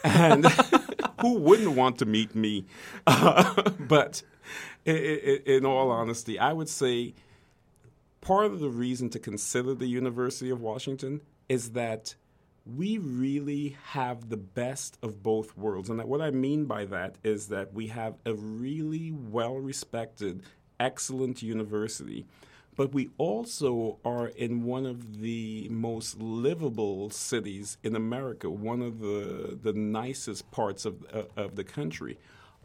[0.04, 0.46] And
[1.22, 2.66] who wouldn't want to meet me?
[3.06, 4.24] Uh, but
[4.88, 7.14] i i in all honesty, I would say
[8.22, 12.16] part of the reason to consider the University of Washington is that
[12.66, 15.88] we really have the best of both worlds.
[15.90, 20.44] And that what I mean by that is that we have a really well respected,
[20.80, 22.25] excellent university,
[22.75, 28.99] but we also are in one of the most livable cities in America, one of
[28.99, 32.17] the, the nicest parts of, uh, of the country.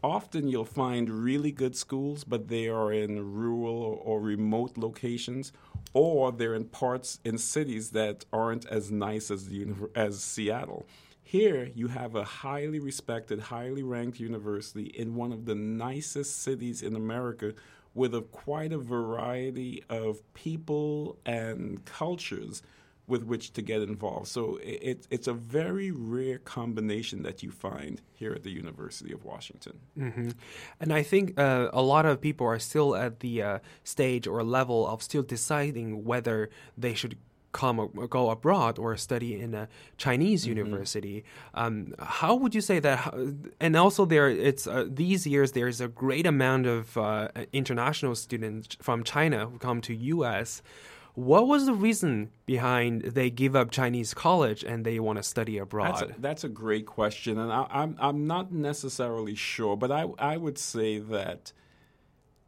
[0.05, 5.53] Often you'll find really good schools, but they are in rural or remote locations,
[5.95, 10.87] or they're in parts in cities that aren't as nice as the as Seattle.
[11.23, 16.83] Here, you have a highly respected, highly ranked university in one of the nicest cities
[16.83, 17.55] in America
[17.95, 22.63] with a quite a variety of people and cultures
[23.07, 24.29] with which to get involved.
[24.29, 29.25] So it, it's a very rare combination that you find here at the University of
[29.25, 29.79] Washington.
[29.97, 30.31] hmm
[30.81, 34.43] And I think uh, a lot of people are still at the uh, stage or
[34.43, 37.19] level of still deciding whether they should
[37.55, 41.25] come or go abroad or study in a Chinese university.
[41.55, 43.15] Um, how would you say that?
[43.61, 48.77] And also, there it's uh, these years there's a great amount of uh, international students
[48.83, 50.61] from China who come to U.S.
[51.15, 55.59] What was the reason behind they give up Chinese college and they want to study
[55.59, 55.95] abroad?
[55.95, 60.03] That's a, that's a great question, and I, I'm I'm not necessarily sure, but I
[60.19, 61.53] I would say that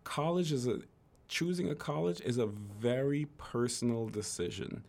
[0.02, 0.80] college is a
[1.28, 4.84] choosing a college is a very personal decision.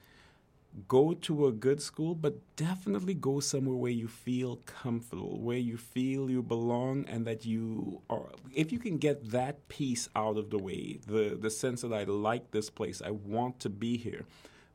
[0.88, 5.76] Go to a good school, but definitely go somewhere where you feel comfortable, where you
[5.76, 8.30] feel you belong, and that you are.
[8.54, 12.04] If you can get that piece out of the way, the the sense that I
[12.04, 14.26] like this place, I want to be here,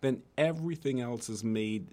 [0.00, 1.86] then everything else is made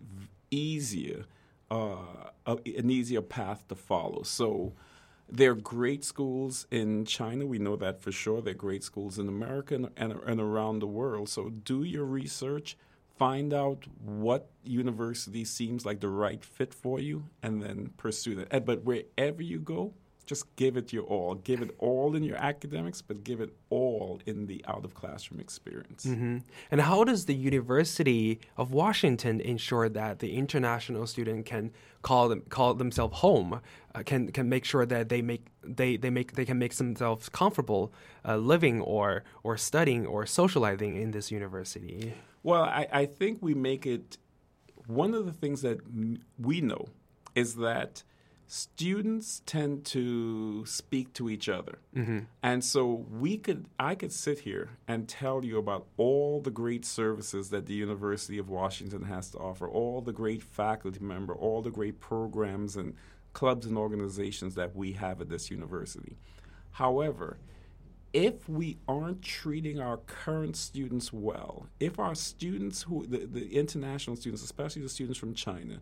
[0.49, 1.25] easier,
[1.69, 4.23] uh, a- an easier path to follow.
[4.23, 4.73] So.
[5.31, 7.45] There are great schools in China.
[7.45, 8.41] We know that for sure.
[8.41, 11.29] There are great schools in America and, and, and around the world.
[11.29, 12.75] So do your research,
[13.17, 18.65] find out what university seems like the right fit for you, and then pursue that.
[18.65, 19.93] But wherever you go,
[20.29, 21.33] just give it your all.
[21.33, 25.39] Give it all in your academics, but give it all in the out of classroom
[25.39, 26.05] experience.
[26.05, 26.37] Mm-hmm.
[26.69, 31.71] And how does the University of Washington ensure that the international student can
[32.03, 33.59] call them call themselves home,
[33.95, 37.27] uh, can can make sure that they make they, they make they can make themselves
[37.27, 37.91] comfortable
[38.23, 42.13] uh, living or or studying or socializing in this university?
[42.43, 44.19] Well, I, I think we make it
[44.85, 45.79] one of the things that
[46.37, 46.85] we know
[47.33, 48.03] is that
[48.51, 51.77] students tend to speak to each other.
[51.95, 52.19] Mm-hmm.
[52.41, 56.83] And so we could I could sit here and tell you about all the great
[56.83, 61.61] services that the University of Washington has to offer, all the great faculty member, all
[61.61, 62.95] the great programs and
[63.33, 66.17] clubs and organizations that we have at this university.
[66.71, 67.37] However,
[68.13, 74.15] if we aren't treating our current students well, if our students who the, the international
[74.15, 75.81] students, especially the students from China,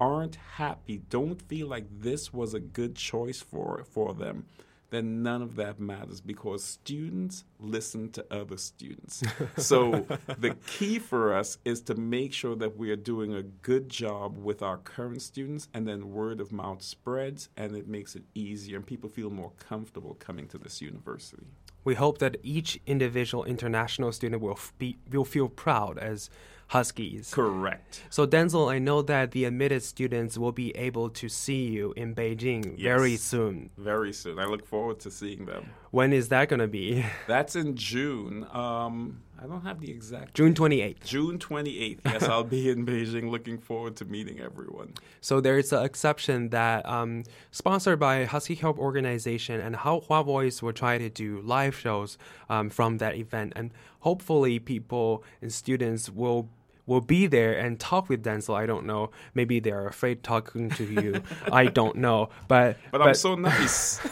[0.00, 4.46] aren't happy, don't feel like this was a good choice for for them,
[4.90, 9.22] then none of that matters because students listen to other students.
[9.56, 10.06] so
[10.38, 14.36] the key for us is to make sure that we are doing a good job
[14.36, 18.76] with our current students and then word of mouth spreads and it makes it easier
[18.76, 21.46] and people feel more comfortable coming to this university.
[21.82, 26.28] We hope that each individual international student will, be, will feel proud as
[26.70, 27.34] Huskies.
[27.34, 28.00] Correct.
[28.10, 32.14] So, Denzil, I know that the admitted students will be able to see you in
[32.14, 32.96] Beijing yes.
[32.96, 33.70] very soon.
[33.76, 34.38] Very soon.
[34.38, 35.70] I look forward to seeing them.
[35.90, 37.04] When is that going to be?
[37.26, 38.46] That's in June.
[38.52, 40.34] Um, I don't have the exact.
[40.34, 41.02] June 28th.
[41.02, 41.98] June 28th.
[42.04, 44.94] Yes, I'll be in Beijing looking forward to meeting everyone.
[45.20, 50.62] So there's an exception that um, sponsored by Husky Help Organization and how Hua Voice
[50.62, 52.16] will try to do live shows
[52.48, 53.54] um, from that event.
[53.56, 56.48] And hopefully people and students will
[56.86, 58.54] will be there and talk with Denzil.
[58.54, 59.10] I don't know.
[59.34, 61.22] Maybe they're afraid talking to you.
[61.52, 62.30] I don't know.
[62.48, 64.00] But but, but I'm so nice.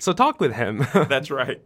[0.00, 0.86] so talk with him.
[0.94, 1.60] That's right.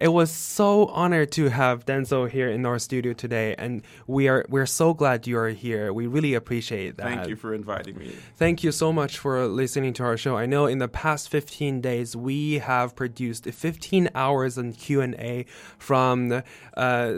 [0.00, 4.44] It was so honored to have Denzil here in our studio today, and we are
[4.48, 5.92] we're so glad you are here.
[5.92, 7.06] We really appreciate that.
[7.06, 8.12] Thank you for inviting me.
[8.34, 10.36] Thank you so much for listening to our show.
[10.36, 15.14] I know in the past 15 days we have produced 15 hours on Q and
[15.14, 15.46] A
[15.78, 16.42] from
[16.76, 17.12] uh,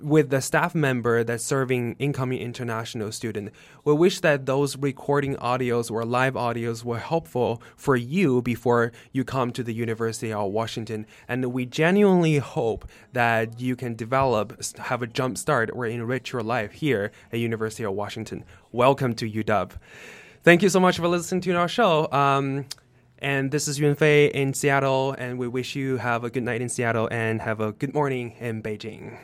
[0.00, 3.52] with the staff member that's serving incoming international student.
[3.84, 9.22] We wish that those recording audios or live audios were helpful for you before you
[9.22, 11.06] come to the University of Washington.
[11.26, 16.42] And we genuinely hope that you can develop, have a jump start, or enrich your
[16.42, 18.44] life here at University of Washington.
[18.72, 19.72] Welcome to UW.
[20.42, 22.10] Thank you so much for listening to our show.
[22.12, 22.66] Um,
[23.18, 26.68] and this is Yunfei in Seattle, and we wish you have a good night in
[26.68, 29.18] Seattle and have a good morning in Beijing.